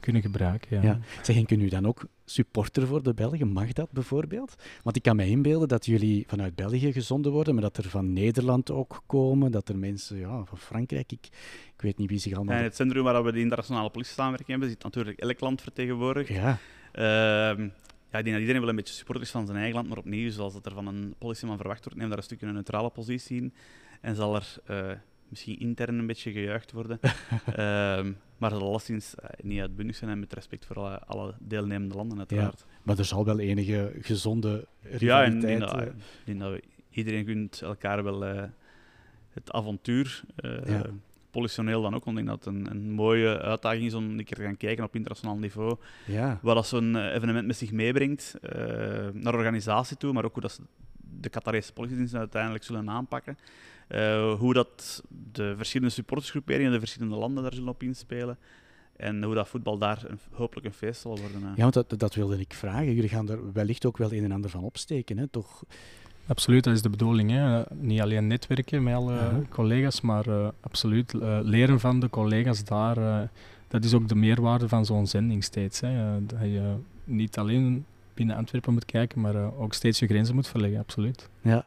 kunnen 0.00 0.22
gebruiken. 0.22 0.76
Ja. 0.76 0.82
Ja. 0.82 0.98
Zeg, 1.22 1.36
en 1.36 1.46
kunnen 1.46 1.66
u 1.66 1.68
dan 1.68 1.86
ook 1.86 2.04
supporter 2.24 2.86
voor 2.86 3.02
de 3.02 3.14
Belgen? 3.14 3.48
Mag 3.48 3.72
dat 3.72 3.90
bijvoorbeeld? 3.92 4.54
Want 4.82 4.96
ik 4.96 5.02
kan 5.02 5.16
me 5.16 5.26
inbeelden 5.26 5.68
dat 5.68 5.86
jullie 5.86 6.24
vanuit 6.28 6.54
België 6.54 6.92
gezonden 6.92 7.32
worden, 7.32 7.54
maar 7.54 7.62
dat 7.62 7.76
er 7.76 7.88
van 7.88 8.12
Nederland 8.12 8.70
ook 8.70 9.02
komen, 9.06 9.50
dat 9.52 9.68
er 9.68 9.78
mensen 9.78 10.18
ja, 10.18 10.44
van 10.44 10.58
Frankrijk, 10.58 11.12
ik, 11.12 11.28
ik 11.76 11.82
weet 11.82 11.98
niet 11.98 12.10
wie 12.10 12.18
zich 12.18 12.34
allemaal... 12.34 12.54
Ja, 12.54 12.60
in 12.60 12.66
het 12.66 12.76
centrum 12.76 13.04
waar 13.04 13.24
we 13.24 13.32
de 13.32 13.40
internationale 13.40 13.90
politie-samenwerking 13.90 14.50
hebben, 14.50 14.68
zit 14.68 14.82
natuurlijk 14.82 15.18
elk 15.18 15.40
land 15.40 15.62
vertegenwoordigd. 15.62 16.28
Ja, 16.28 16.58
Ehm, 16.92 17.62
ja, 18.10 18.18
ik 18.18 18.24
denk 18.24 18.30
dat 18.30 18.40
iedereen 18.40 18.60
wel 18.60 18.70
een 18.70 18.76
beetje 18.76 18.94
supporter 18.94 19.24
is 19.24 19.30
van 19.30 19.46
zijn 19.46 19.58
eigen 19.58 19.74
land, 19.74 19.88
maar 19.88 19.98
opnieuw, 19.98 20.30
zoals 20.30 20.52
dat 20.52 20.66
er 20.66 20.72
van 20.72 20.86
een 20.86 21.14
politieman 21.18 21.56
verwacht 21.56 21.84
wordt, 21.84 21.98
neem 21.98 22.08
daar 22.08 22.18
een 22.18 22.24
stukje 22.24 22.46
een 22.46 22.54
neutrale 22.54 22.90
positie 22.90 23.36
in 23.36 23.54
en 24.00 24.16
zal 24.16 24.34
er 24.34 24.54
eh, 24.64 24.90
misschien 25.30 25.58
intern 25.58 25.98
een 25.98 26.06
beetje 26.06 26.32
gejuicht 26.32 26.72
worden. 26.72 26.98
Ehm, 27.46 28.12
maar 28.38 28.50
zal 28.50 28.62
alleszins 28.62 29.14
eh, 29.14 29.28
niet 29.42 29.60
uitbundig 29.60 29.96
zijn 29.96 30.10
en 30.10 30.18
met 30.20 30.32
respect 30.32 30.66
voor 30.66 30.76
alle, 30.76 30.98
alle 30.98 31.34
deelnemende 31.38 31.94
landen, 31.94 32.18
uiteraard. 32.18 32.64
maar 32.82 32.98
er 32.98 33.04
zal 33.04 33.24
wel 33.24 33.38
enige 33.38 33.92
gezonde 34.00 34.66
Ja, 34.98 35.24
en 35.24 35.40
rivaliteit... 35.40 35.44
eh, 35.44 35.86
ik 35.86 36.24
denk 36.24 36.40
dat 36.40 36.50
we- 36.52 36.62
iedereen 36.90 37.24
gunt 37.24 37.62
elkaar 37.62 38.04
wel 38.04 38.24
eh, 38.24 38.42
het 39.32 39.52
avontuur. 39.52 40.22
eh 40.36 40.66
Ja. 40.66 40.82
Politioneel 41.30 41.82
dan 41.82 41.94
ook, 41.94 42.04
want 42.04 42.18
ik 42.18 42.24
denk 42.26 42.36
dat 42.42 42.44
het 42.54 42.54
een, 42.54 42.70
een 42.70 42.90
mooie 42.90 43.40
uitdaging 43.40 43.84
is 43.86 43.94
om 43.94 44.04
een 44.18 44.24
keer 44.24 44.36
te 44.36 44.42
gaan 44.42 44.56
kijken 44.56 44.84
op 44.84 44.94
internationaal 44.94 45.36
niveau. 45.38 45.76
ja. 46.06 46.38
Wat 46.42 46.54
dat 46.54 46.66
zo'n 46.66 46.96
eh, 46.96 47.14
evenement 47.14 47.46
met 47.46 47.56
zich 47.56 47.72
meebrengt 47.72 48.34
eh, 48.42 48.58
naar 49.12 49.34
organisatie 49.34 49.96
toe, 49.96 50.12
maar 50.12 50.24
ook 50.24 50.32
hoe 50.32 50.42
dat 50.42 50.52
ze 50.52 50.62
de 51.20 51.28
Qatarese 51.28 51.72
politiediensten 51.72 52.18
uiteindelijk 52.18 52.64
zullen 52.64 52.90
aanpakken. 52.90 53.38
Eh, 53.90 54.32
hoe 54.34 54.54
dat 54.54 55.02
de 55.32 55.54
verschillende 55.56 55.92
supportersgroeperingen, 55.92 56.72
de 56.72 56.78
verschillende 56.78 57.16
landen 57.16 57.42
daar 57.42 57.52
zullen 57.54 57.68
op 57.68 57.82
inspelen. 57.82 58.38
En 58.96 59.22
hoe 59.22 59.34
dat 59.34 59.48
voetbal 59.48 59.78
daar 59.78 60.02
een- 60.08 60.18
hopelijk 60.32 60.66
een 60.66 60.72
feest 60.72 61.00
zal 61.00 61.18
worden. 61.18 61.42
eh. 61.42 61.56
Ja, 61.56 61.62
want 61.62 61.74
dat, 61.74 61.94
dat 61.98 62.14
wilde 62.14 62.38
ik 62.40 62.54
vragen. 62.54 62.94
Jullie 62.94 63.08
gaan 63.08 63.28
er 63.30 63.52
wellicht 63.52 63.86
ook 63.86 63.96
wel 63.96 64.12
een 64.12 64.24
en 64.24 64.32
ander 64.32 64.50
van 64.50 64.62
opsteken, 64.64 65.18
hè? 65.18 65.26
toch? 65.26 65.62
Absoluut, 66.26 66.64
dat 66.64 66.74
is 66.74 66.82
de 66.82 66.90
bedoeling. 66.90 67.30
Hè. 67.30 67.62
Niet 67.74 68.00
alleen 68.00 68.26
netwerken 68.26 68.82
met 68.82 68.94
alle 68.94 69.18
collega's, 69.48 70.00
maar 70.00 70.26
eh, 70.26 70.48
absoluut 70.60 71.14
eh, 71.14 71.38
leren 71.42 71.80
van 71.80 72.00
de 72.00 72.10
collega's 72.10 72.64
daar. 72.64 73.28
dat 73.68 73.84
is 73.84 73.94
ook 73.94 74.08
de 74.08 74.14
meerwaarde 74.14 74.68
van 74.68 74.86
zo'n 74.86 75.06
zending 75.06 75.44
steeds. 75.44 75.80
Hè. 75.80 76.26
Dat 76.26 76.40
je 76.40 76.74
niet 77.04 77.38
alleen 77.38 77.84
binnen 78.14 78.36
Antwerpen 78.36 78.72
moet 78.72 78.84
kijken, 78.84 79.20
maar 79.20 79.34
eh, 79.34 79.60
ook 79.60 79.74
steeds 79.74 79.98
je 79.98 80.06
grenzen 80.06 80.34
moet 80.34 80.48
verleggen, 80.48 80.78
absoluut. 80.80 81.28
Ja, 81.40 81.64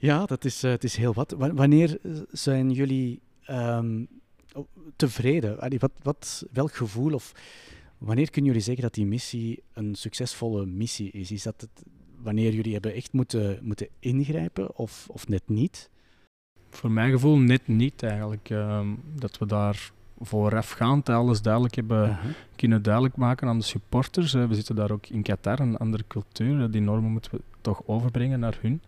ja 0.00 0.24
dat 0.26 0.44
is, 0.44 0.62
eh, 0.62 0.70
het 0.70 0.84
is 0.84 0.96
heel 0.96 1.12
wat. 1.14 1.30
Wa- 1.38 1.54
Wanneer 1.54 1.98
zijn 2.30 2.70
jullie 2.70 3.20
ehm, 3.44 4.04
tevreden? 4.96 5.78
Wat, 5.78 5.90
wat, 6.02 6.44
welk 6.52 6.74
gevoel 6.74 7.12
of 7.14 7.32
wanneer 7.98 8.30
kunnen 8.30 8.50
jullie 8.50 8.66
zeggen 8.66 8.82
dat 8.82 8.94
die 8.94 9.06
missie 9.06 9.62
een 9.72 9.94
succesvolle 9.94 10.66
missie 10.66 11.10
is? 11.10 11.30
Is 11.30 11.42
dat 11.42 11.60
het, 11.60 11.82
wanneer 12.22 12.52
jullie 12.54 12.72
hebben 12.72 12.94
echt 12.94 13.12
moeten, 13.12 13.58
moeten 13.62 13.88
ingrijpen 13.98 14.76
of, 14.76 15.06
of 15.10 15.28
net 15.28 15.42
niet? 15.46 15.90
Voor 16.70 16.90
mijn 16.90 17.10
gevoel 17.10 17.38
net 17.38 17.68
niet 17.68 18.02
eigenlijk. 18.02 18.50
ehm, 18.50 18.88
dat 19.14 19.38
we 19.38 19.46
daar 19.46 19.90
voorafgaand 20.20 21.08
alles 21.08 21.42
duidelijk 21.42 21.74
hebben 21.74 22.18
kunnen 22.56 22.82
duidelijk 22.82 23.16
maken 23.16 23.48
aan 23.48 23.58
de 23.58 23.64
supporters. 23.64 24.32
We 24.32 24.54
zitten 24.54 24.74
daar 24.76 24.90
ook 24.90 25.06
in 25.06 25.22
Qatar, 25.22 25.60
een 25.60 25.76
andere 25.76 26.04
cultuur. 26.06 26.70
Die 26.70 26.80
normen 26.80 27.10
moeten 27.10 27.30
we 27.34 27.40
toch 27.60 27.82
overbrengen 27.86 28.40
naar 28.40 28.58
hun. 28.60 28.82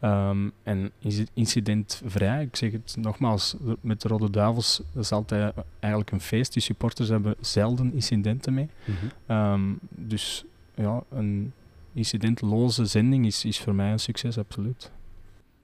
Ehm, 0.00 0.48
en 0.62 0.90
inci- 0.98 1.26
incidentvrij, 1.34 2.42
ik 2.42 2.56
zeg 2.56 2.72
het 2.72 2.96
nogmaals, 2.98 3.56
met 3.80 4.00
de 4.00 4.08
Rode 4.08 4.30
Duivels 4.30 4.82
dat 4.92 5.02
is 5.02 5.12
altijd 5.12 5.54
eigenlijk 5.78 6.12
een 6.12 6.20
feest. 6.20 6.52
Die 6.52 6.62
supporters 6.62 7.08
hebben 7.08 7.34
zelden 7.40 7.92
incidenten 7.92 8.54
mee. 8.54 8.68
Mhm. 8.84 9.06
Ehm, 9.26 9.72
dus 9.90 10.44
ja, 10.74 11.02
een 11.10 11.52
incidentloze 11.92 12.84
zending 12.84 13.26
is, 13.26 13.44
is 13.44 13.60
voor 13.60 13.74
mij 13.74 13.92
een 13.92 13.98
succes, 13.98 14.38
absoluut. 14.38 14.90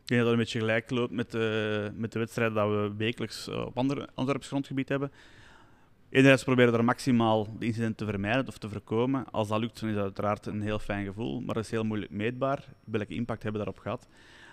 Ik 0.03 0.09
denk 0.09 0.21
dat 0.21 0.31
dat 0.31 0.33
een 0.33 0.45
beetje 0.45 0.59
gelijk 0.59 0.91
loopt 0.91 1.13
met 1.13 1.31
de, 1.31 1.91
met 1.97 2.13
de 2.13 2.19
wedstrijden 2.19 2.55
dat 2.55 2.69
we 2.69 2.93
wekelijks 2.97 3.49
eh, 3.49 3.65
op 3.67 3.79
ander, 3.79 4.09
Antwerps 4.15 4.47
grondgebied 4.47 4.89
hebben. 4.89 5.11
Enerzijds 6.13 6.45
proberen 6.45 6.73
we 6.73 6.79
er 6.79 6.85
maximaal 6.85 7.59
de 7.59 7.67
incidenten 7.67 7.97
te 7.97 8.13
vermijden 8.13 8.49
of 8.49 8.59
te 8.59 8.69
voorkomen. 8.69 9.25
Als 9.31 9.49
dat 9.49 9.61
lukt, 9.61 9.81
dan 9.81 9.89
is 9.89 9.95
dat 9.95 10.05
uiteraard 10.05 10.47
een 10.47 10.63
heel 10.63 10.79
fijn 10.79 11.07
gevoel, 11.07 11.41
maar 11.41 11.55
dat 11.55 11.65
is 11.65 11.71
heel 11.71 11.85
moeilijk 11.85 12.11
meetbaar. 12.11 12.65
Welke 12.85 13.15
impact 13.15 13.43
hebben 13.43 13.61
we 13.61 13.67
daarop 13.67 13.83
gehad? 13.83 14.09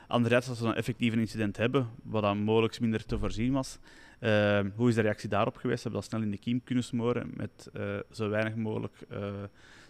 Anderzijds, 0.08 0.50
als 0.50 0.60
we 0.60 0.67
een 0.67 0.76
effectief 0.76 1.13
een 1.13 1.19
incident 1.19 1.58
hebben, 1.58 1.89
wat 2.04 2.22
dan 2.22 2.38
mogelijk 2.38 2.80
minder 2.80 3.06
te 3.06 3.19
voorzien 3.19 3.54
was, 3.54 3.80
eh, 4.19 4.60
hoe 4.76 4.89
is 4.89 4.95
de 4.95 5.02
reactie 5.02 5.30
daarop 5.30 5.56
geweest? 5.56 5.84
Hebben 5.84 6.02
we 6.02 6.08
dat 6.08 6.15
snel 6.15 6.28
in 6.28 6.36
de 6.36 6.43
kiem 6.43 6.63
kunnen 6.63 6.84
smoren 6.84 7.32
met 7.36 7.69
eh, 7.74 7.98
zo 8.12 8.30
weinig 8.30 8.56
mogelijk 8.56 8.95
eh, 9.10 9.34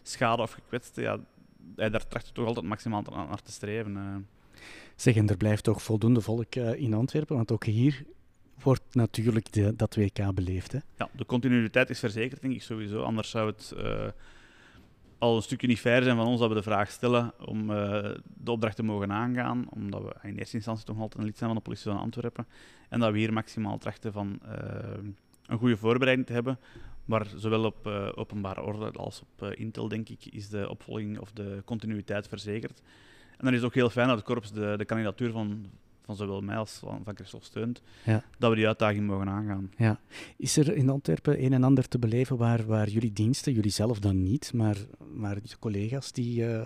schade 0.01 0.41
of 0.41 0.51
gekwetsten? 0.51 1.03
Ja, 1.03 1.19
daar 1.75 2.07
tracht 2.07 2.27
je 2.27 2.33
toch 2.33 2.45
altijd 2.45 2.65
maximaal 2.65 3.01
naar 3.01 3.41
te 3.41 3.51
streven. 3.51 4.27
Zeg, 4.95 5.15
en 5.15 5.29
er 5.29 5.37
blijft 5.37 5.63
toch 5.63 5.81
voldoende 5.81 6.21
volk 6.21 6.55
in 6.55 6.93
Antwerpen, 6.93 7.35
want 7.35 7.51
ook 7.51 7.65
hier 7.65 8.05
wordt 8.63 8.95
natuurlijk 8.95 9.53
de, 9.53 9.75
dat 9.75 9.95
WK 9.95 10.33
beleefd. 10.33 10.71
Hè? 10.71 10.79
Ja, 10.97 11.09
de 11.11 11.25
continuïteit 11.25 11.89
is 11.89 11.99
verzekerd, 11.99 12.41
denk 12.41 12.53
ik 12.53 12.61
sowieso. 12.61 13.01
Anders 13.01 13.29
zou 13.29 13.49
het 13.49 13.73
eh, 13.77 14.07
al 15.17 15.35
een 15.35 15.41
stukje 15.41 15.67
niet 15.67 15.79
fair 15.79 16.03
zijn 16.03 16.15
van 16.15 16.27
ons 16.27 16.39
dat 16.39 16.49
we 16.49 16.55
de 16.55 16.63
vraag 16.63 16.91
stellen 16.91 17.33
om 17.45 17.71
eh, 17.71 18.09
de 18.23 18.51
opdracht 18.51 18.75
te 18.75 18.83
mogen 18.83 19.11
aangaan. 19.11 19.65
Omdat 19.69 20.01
we 20.01 20.27
in 20.27 20.37
eerste 20.37 20.55
instantie 20.55 20.85
toch 20.85 20.99
altijd 20.99 21.19
een 21.19 21.25
lid 21.25 21.37
zijn 21.37 21.49
van 21.49 21.57
de 21.57 21.63
politie 21.63 21.91
van 21.91 22.01
Antwerpen. 22.01 22.47
En 22.89 22.99
dat 22.99 23.11
we 23.11 23.17
hier 23.17 23.33
maximaal 23.33 23.77
trachten 23.77 24.11
van 24.11 24.39
eh, 24.45 24.55
een 25.45 25.57
goede 25.57 25.77
voorbereiding 25.77 26.27
te 26.27 26.33
hebben. 26.33 26.59
Maar 27.05 27.27
zowel 27.35 27.63
op 27.63 27.87
openbare 28.15 28.61
orde 28.61 28.91
als 28.91 29.21
op 29.21 29.51
Intel, 29.51 29.87
denk 29.87 30.09
ik, 30.09 30.25
is 30.25 30.49
de 30.49 30.69
opvolging 30.69 31.19
of 31.19 31.31
de 31.31 31.61
continuïteit 31.65 32.27
verzekerd. 32.27 32.81
En 33.37 33.45
dan 33.45 33.53
is 33.53 33.55
het 33.55 33.65
ook 33.65 33.73
heel 33.73 33.89
fijn 33.89 34.07
dat 34.07 34.17
het 34.17 34.25
korps 34.25 34.51
de, 34.51 34.73
de 34.77 34.85
kandidatuur 34.85 35.31
van, 35.31 35.65
van 36.09 36.27
zowel 36.27 36.41
mij 36.41 36.55
als 36.55 36.71
van, 36.71 37.01
van 37.03 37.15
Christophe 37.15 37.45
steunt. 37.45 37.81
Ja. 38.05 38.23
Dat 38.37 38.49
we 38.49 38.55
die 38.55 38.67
uitdaging 38.67 39.07
mogen 39.07 39.29
aangaan. 39.29 39.71
Ja. 39.77 39.99
Is 40.37 40.57
er 40.57 40.75
in 40.75 40.89
Antwerpen 40.89 41.43
een 41.43 41.53
en 41.53 41.63
ander 41.63 41.87
te 41.87 41.99
beleven 41.99 42.37
waar, 42.37 42.65
waar 42.65 42.89
jullie 42.89 43.13
diensten, 43.13 43.53
jullie 43.53 43.71
zelf 43.71 43.99
dan 43.99 44.23
niet, 44.23 44.51
maar, 44.53 44.77
maar 45.13 45.35
de 45.35 45.59
collega's 45.59 46.11
die, 46.11 46.45
eh, 46.45 46.65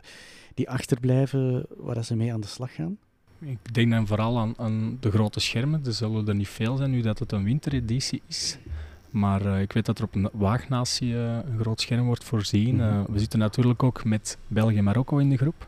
die 0.54 0.70
achterblijven, 0.70 1.66
waar 1.78 1.96
dat 1.96 2.06
ze 2.06 2.16
mee 2.16 2.34
aan 2.34 2.42
de 2.42 2.48
slag 2.48 2.76
gaan? 2.76 2.98
Ik 3.40 3.74
denk 3.74 3.92
dan 3.92 4.08
vooral 4.08 4.40
aan, 4.40 4.54
aan 4.58 4.98
de 5.00 5.12
grote 5.12 5.40
schermen. 5.40 5.86
Er 5.86 5.94
zullen 5.94 6.28
er 6.28 6.36
niet 6.36 6.48
veel 6.48 6.78
zijn 6.78 6.92
nu 6.92 7.02
dat 7.02 7.20
het 7.20 7.32
een 7.32 7.44
wintereditie 7.44 8.22
is. 8.28 8.58
Maar 9.10 9.46
eh, 9.46 9.62
ik 9.62 9.72
weet 9.72 9.86
dat 9.86 9.98
er 9.98 10.04
op 10.04 10.16
een 10.16 10.30
Waagnatie 10.34 11.14
eh, 11.14 11.38
een 11.46 11.60
groot 11.60 11.82
scherm 11.82 12.06
wordt 12.06 12.24
voorzien. 12.24 12.76
Mhm. 12.76 12.84
Eh, 12.84 13.04
we 13.10 13.20
zitten 13.20 13.40
natuurlijk 13.40 13.84
ook 13.84 14.04
met 14.04 14.38
België 14.48 14.78
en 14.78 14.84
Marokko 14.84 15.18
in 15.18 15.30
de 15.30 15.38
groep. 15.38 15.68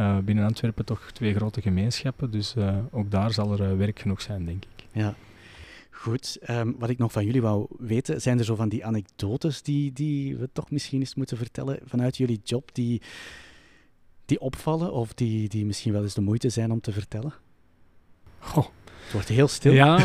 Eh, 0.00 0.18
binnen 0.18 0.44
Antwerpen 0.44 0.84
toch 0.84 1.10
twee 1.12 1.34
grote 1.34 1.60
gemeenschappen. 1.60 2.30
Dus 2.30 2.54
eh, 2.54 2.76
ook 2.90 3.10
daar 3.10 3.32
zal 3.32 3.52
er 3.52 3.70
eh, 3.70 3.76
werk 3.76 3.98
genoeg 3.98 4.20
zijn, 4.20 4.44
denk 4.44 4.64
ik. 4.64 4.86
Ja. 4.92 5.14
Goed, 5.90 6.38
ehm, 6.42 6.72
wat 6.78 6.88
ik 6.90 6.98
nog 6.98 7.12
van 7.12 7.24
jullie 7.24 7.42
wou 7.42 7.66
weten, 7.78 8.20
zijn 8.20 8.38
er 8.38 8.44
zo 8.44 8.54
van 8.54 8.68
die 8.68 8.84
anekdotes 8.84 9.62
die, 9.62 9.92
die 9.92 10.36
we 10.36 10.48
toch 10.52 10.70
misschien 10.70 11.00
eens 11.00 11.14
moeten 11.14 11.36
vertellen 11.36 11.78
vanuit 11.84 12.16
jullie 12.16 12.40
job, 12.44 12.74
die, 12.74 13.02
die 14.24 14.40
opvallen 14.40 14.92
of 14.92 15.14
die, 15.14 15.48
die 15.48 15.66
misschien 15.66 15.92
wel 15.92 16.02
eens 16.02 16.14
de 16.14 16.20
moeite 16.20 16.48
zijn 16.48 16.70
om 16.70 16.80
te 16.80 16.92
vertellen? 16.92 17.32
Goh. 18.38 18.66
Het 19.02 19.12
wordt 19.12 19.28
heel 19.28 19.48
stil. 19.48 19.72
Ja, 19.72 19.96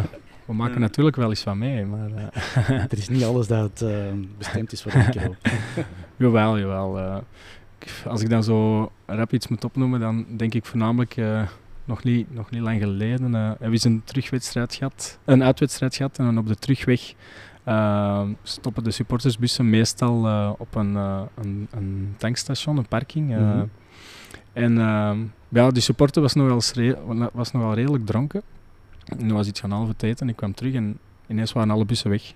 we 0.46 0.52
maken 0.52 0.80
natuurlijk 0.80 1.16
wel 1.16 1.28
eens 1.28 1.42
van 1.42 1.58
mee. 1.58 1.84
Maar, 1.84 2.10
eh, 2.14 2.68
Er 2.92 2.98
is 2.98 3.08
niet 3.08 3.24
alles 3.24 3.46
dat 3.46 3.84
bestemd 4.38 4.72
is 4.72 4.82
voor 4.82 4.92
de 4.92 4.98
micro. 4.98 5.34
Jawel, 6.16 6.58
jawel. 6.58 7.24
Als 8.06 8.22
ik 8.22 8.28
dan 8.28 8.44
zo 8.44 8.90
rap 9.06 9.32
iets 9.32 9.48
moet 9.48 9.64
opnoemen, 9.64 10.00
dan 10.00 10.26
denk 10.36 10.54
ik 10.54 10.64
voornamelijk 10.64 11.16
eh, 11.16 11.42
nog, 11.84 12.04
niet, 12.04 12.34
nog 12.34 12.50
niet 12.50 12.60
lang 12.60 12.80
geleden. 12.80 13.34
eh 13.34 13.40
hebben 13.42 13.66
we 13.66 13.72
eens 13.72 13.84
een 13.84 14.02
terugwedstrijd 14.04 14.74
gehad, 14.74 15.18
een 15.24 15.42
uitwedstrijd 15.42 15.96
gehad. 15.96 16.18
En 16.18 16.24
dan 16.24 16.38
op 16.38 16.46
de 16.46 16.56
terugweg 16.56 17.14
eh, 17.64 18.22
stoppen 18.42 18.84
de 18.84 18.90
supportersbussen 18.90 19.70
meestal 19.70 20.16
op 20.58 20.74
een, 20.74 20.94
een, 20.94 21.68
een 21.70 22.14
tankstation, 22.18 22.76
een 22.76 22.88
parking. 22.88 23.28
Mhm. 23.28 23.64
En 24.52 24.78
eh, 24.78 25.12
ja, 25.48 25.70
die 25.70 25.82
supporter 25.82 26.22
was 26.22 26.34
nogal, 26.34 26.60
re- 26.74 27.28
was 27.32 27.52
nogal 27.52 27.74
redelijk 27.74 28.06
dronken. 28.06 28.42
En 29.04 29.18
die 29.18 29.32
was 29.32 29.46
iets 29.46 29.60
gaan 29.60 29.70
halve 29.70 29.94
eten 29.96 30.16
en 30.26 30.28
ik 30.28 30.36
kwam 30.36 30.54
terug 30.54 30.74
en 30.74 30.98
ineens 31.26 31.52
waren 31.52 31.70
alle 31.70 31.84
bussen 31.84 32.10
weg. 32.10 32.32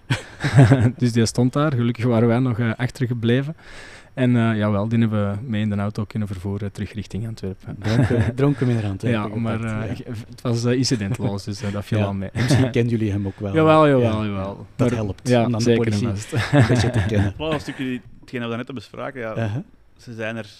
dus 0.99 1.13
die 1.13 1.27
stond 1.27 1.53
daar. 1.53 1.73
Gelukkig 1.73 2.05
waren 2.05 2.29
wij 2.29 2.39
nog 2.39 2.59
achtergebleven. 2.77 3.57
En 4.17 4.37
eh 4.37 4.57
jawel, 4.57 4.89
die 4.89 4.99
hebben 4.99 5.31
we 5.31 5.39
mee 5.51 5.63
in 5.63 5.71
de 5.71 5.77
auto 5.77 6.05
kunnen 6.05 6.29
vervoeren 6.29 6.73
terug 6.73 6.93
richting 6.93 7.27
Antwerpen. 7.27 7.77
Dronken, 7.79 8.35
dronken 8.37 8.67
de 8.67 8.87
hand. 8.87 9.03
ja, 9.03 9.27
maar 9.29 9.65
eh, 9.65 9.97
het 10.29 10.41
was 10.43 10.65
eh, 10.65 10.73
incidentloos, 10.73 11.45
dus 11.45 11.61
dat 11.73 11.85
viel 11.85 11.99
Ja. 11.99 12.05
al 12.05 12.13
mee. 12.15 12.31
Misschien 12.33 12.71
kennen 12.77 12.93
jullie 12.93 13.11
hem 13.11 13.27
ook 13.27 13.39
wel. 13.41 13.55
Jawel, 13.55 13.89
jawel, 13.89 14.23
Ja. 14.23 14.29
jawel. 14.29 14.67
Dat 14.77 14.89
Maar- 14.91 14.99
helpt 14.99 15.29
Ja, 15.29 15.45
om 15.45 15.51
dan 15.51 15.59
de 15.59 15.65
zeker 15.65 15.93
en 15.93 15.99
politie 16.01 16.29
een 16.59 16.67
beetje 16.69 16.91
te 16.91 17.05
kennen. 17.09 17.33
Voilà, 17.39 17.39
een 17.55 17.61
stukje 17.61 17.85
die- 17.85 18.01
hetgeen 18.21 18.41
dat 18.41 18.51
we 18.51 18.57
net 18.57 18.67
hebben 18.67 18.75
bespraken. 18.75 19.21
Ja, 19.21 19.37
Uh-huh. 19.37 19.63
Ze 19.97 20.15
zijn 20.15 20.37
er 20.37 20.51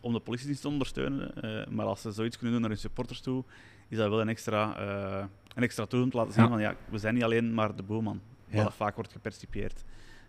om 0.00 0.12
de 0.12 0.20
politiedienst 0.20 0.62
te 0.62 0.68
ondersteunen, 0.68 1.42
eh, 1.42 1.66
maar 1.70 1.86
als 1.86 2.00
ze 2.00 2.10
zoiets 2.12 2.36
kunnen 2.36 2.52
doen 2.52 2.60
naar 2.62 2.70
hun 2.70 2.80
supporters 2.80 3.20
toe, 3.20 3.44
is 3.88 3.96
dat 3.96 4.08
wel 4.08 4.20
een 4.20 4.28
extra, 4.28 4.76
eh 4.76 5.24
een 5.54 5.62
extra 5.62 5.86
tool 5.86 6.02
om 6.02 6.10
te 6.10 6.16
laten 6.16 6.32
zien 6.32 6.42
Ja. 6.42 6.48
van 6.48 6.60
ja, 6.60 6.74
we 6.90 6.98
zijn 6.98 7.14
niet 7.14 7.22
alleen 7.22 7.54
maar 7.54 7.76
de 7.76 7.82
boeman, 7.82 8.20
wat 8.50 8.62
Ja. 8.62 8.70
vaak 8.70 8.94
wordt 8.94 9.12
gepercipieerd. 9.12 9.84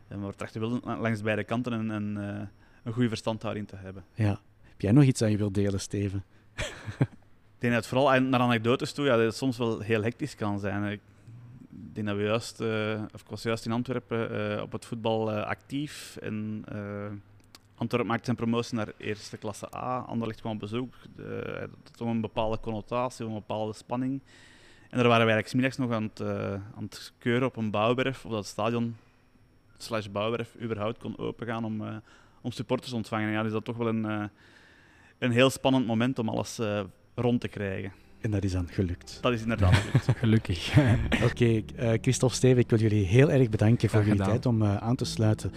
maar 0.10 0.28
we 0.28 0.36
trachten 0.36 0.62
wel 0.62 0.80
langs 1.00 1.22
beide 1.22 1.44
kanten 1.44 1.72
een, 1.74 1.90
een, 1.90 2.18
een 2.86 2.93
goede 2.93 3.08
verstandhouding 3.08 3.67
te 3.67 3.76
hebben. 3.76 4.06
Ja. 4.13 4.39
Heb 4.62 4.82
jij 4.82 4.91
nog 4.91 5.04
iets 5.04 5.21
aan 5.21 5.32
je 5.32 5.38
wilt 5.38 5.54
delen, 5.54 5.80
Steven? 5.80 6.24
ik 6.56 7.60
denk 7.60 7.74
dat 7.74 7.84
het 7.84 7.88
vooral 7.88 8.19
naar 8.21 8.39
anekdotes 8.39 8.91
toe, 8.91 9.06
ja, 9.06 9.15
dat 9.15 9.26
het 9.26 9.36
soms 9.36 9.58
wel 9.58 9.80
heel 9.80 10.04
hectisch 10.04 10.36
kan 10.36 10.60
zijn. 10.60 10.91
Ik 10.91 11.02
denk 11.69 12.08
dat 12.08 12.15
we 12.15 12.24
juist, 12.24 12.62
of 13.13 13.21
ik 13.21 13.28
was 13.30 13.43
juist 13.43 13.65
in 13.65 13.71
Antwerpen 13.71 14.62
op 14.62 14.71
het 14.71 14.86
voetbal 14.86 15.32
actief 15.32 16.17
en 16.21 16.63
Antwerpen 17.76 18.10
maakt 18.10 18.26
zijn 18.26 18.38
promotie 18.38 18.76
naar 18.76 18.91
eerste 18.98 19.38
klasse 19.38 19.76
A. 19.76 19.98
Anderlecht 20.00 20.39
kwam 20.39 20.54
op 20.54 20.60
bezoek. 20.60 20.93
Dat 21.15 21.69
had 21.98 22.08
een 22.08 22.21
bepaalde 22.21 22.60
connotatie, 22.60 23.26
een 23.26 23.34
bepaalde 23.34 23.74
spanning. 23.74 24.21
En 24.89 24.98
daar 24.98 25.08
waren 25.08 25.26
wij 25.26 25.36
eigenlijk 25.36 25.54
middags 25.54 25.78
nog 25.78 25.91
aan 25.91 26.04
het, 26.04 26.21
aan 26.76 26.84
het 26.84 27.13
keuren 27.17 27.48
op 27.48 27.56
een 27.56 27.71
bouwwerf, 27.71 28.26
of 28.26 28.32
dat 28.32 28.39
het 28.39 28.50
stadion 28.50 28.95
slash 29.78 30.08
bouwwerf 30.08 30.56
überhaupt 30.62 30.98
kon 31.00 31.17
opengaan 31.17 31.65
om, 31.65 32.02
om 32.46 32.52
supporters 32.52 32.90
te 32.90 32.96
ontvangen. 32.96 33.28
En 33.28 33.34
ja, 33.34 33.44
dus 33.44 33.52
dat 33.52 33.66
toch 33.66 33.78
wel 33.78 33.88
een, 33.88 34.06
uh, 34.06 34.24
een 35.20 35.32
heel 35.32 35.50
spannend 35.50 35.86
moment 35.86 36.20
om 36.20 36.30
alles 36.30 36.60
rond 37.16 37.42
te 37.42 37.48
krijgen. 37.48 37.92
En 38.22 38.32
dat 38.32 38.44
is 38.44 38.52
dan 38.52 38.68
gelukt. 38.68 39.18
Dat 39.22 39.34
is 39.34 39.42
inderdaad 39.42 39.76
gelukt. 39.84 40.18
Gelukkig. 40.18 40.78
Oké, 41.24 41.64
okay, 41.76 41.98
Christophe 42.02 42.36
Steven, 42.36 42.58
ik 42.58 42.70
wil 42.70 42.80
jullie 42.80 43.06
heel 43.06 43.32
erg 43.32 43.50
bedanken 43.50 43.90
voor 43.90 44.04
jullie 44.04 44.24
tijd 44.24 44.46
om 44.46 44.64
aan 44.64 44.96
te 44.96 45.06
sluiten 45.06 45.52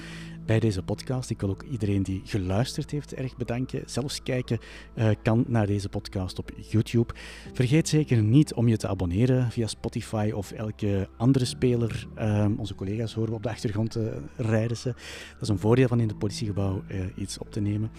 bij 0.49 0.61
deze 0.61 0.83
podcast. 0.83 1.31
Ik 1.31 1.41
wil 1.41 1.51
ook 1.51 1.63
iedereen 1.63 2.03
die 2.03 2.23
geluisterd 2.25 2.91
heeft 2.91 3.15
erg 3.15 3.37
bedanken. 3.37 3.83
Zelfs 3.87 4.23
kijken 4.23 4.59
uh, 4.95 5.11
kan 5.23 5.45
naar 5.47 5.67
deze 5.67 5.89
podcast 5.89 6.39
op 6.39 6.51
YouTube. 6.69 7.15
Vergeet 7.53 7.89
zeker 7.89 8.23
niet 8.23 8.55
om 8.55 8.69
je 8.69 8.77
te 8.77 8.89
abonneren 8.89 9.51
via 9.51 9.67
Spotify 9.67 10.31
of 10.35 10.51
elke 10.51 11.09
andere 11.17 11.45
speler. 11.45 12.07
Um, 12.19 12.59
onze 12.59 12.75
collega's 12.75 13.15
horen 13.15 13.31
we 13.31 13.37
op 13.37 13.43
de 13.43 13.49
achtergrond 13.49 13.97
uh, 13.97 14.05
rijden 14.37 14.77
ze. 14.77 14.89
Dat 15.33 15.43
is 15.43 15.49
een 15.49 15.59
voordeel 15.59 15.89
van 15.89 16.01
in 16.01 16.09
het 16.09 16.19
politiegebouw 16.19 16.83
uh, 16.89 17.01
iets 17.17 17.39
op 17.39 17.53
te 17.53 17.61
nemen. 17.61 17.91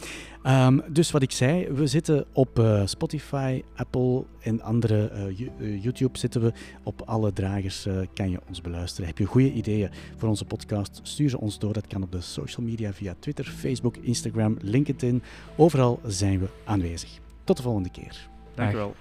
Um, 0.44 0.82
dus 0.92 1.12
wat 1.12 1.22
ik 1.22 1.32
zei, 1.32 1.68
we 1.68 1.88
zitten 1.88 2.26
op 2.34 2.82
Spotify, 2.86 3.64
Apple 3.76 4.26
en 4.40 4.62
andere 4.62 5.34
YouTube 5.82 6.18
zitten 6.18 6.42
we. 6.42 6.54
Op 6.84 7.02
alle 7.02 7.34
dragers 7.34 7.88
kan 8.14 8.30
je 8.30 8.40
ons 8.48 8.62
beluisteren. 8.62 9.08
Heb 9.08 9.18
je 9.18 9.26
goede 9.26 9.52
ideeën 9.52 9.90
voor 10.18 10.30
onze 10.30 10.46
podcast? 10.46 11.00
Stuur 11.04 11.30
ze 11.30 11.40
ons 11.40 11.60
door. 11.60 11.74
Dat 11.74 11.88
kan 11.88 12.04
op 12.04 12.12
de 12.12 12.22
social 12.40 12.66
media 12.66 12.94
via 12.94 13.16
Twitter, 13.20 13.46
Facebook, 13.46 13.96
Instagram, 13.98 14.58
LinkedIn. 14.62 15.22
Overal 15.56 16.00
zijn 16.06 16.40
we 16.40 16.48
aanwezig. 16.66 17.10
Tot 17.44 17.58
de 17.58 17.64
volgende 17.64 17.90
keer. 17.90 18.30
Dank 18.56 18.72
je 18.72 18.78
wel. 18.78 18.96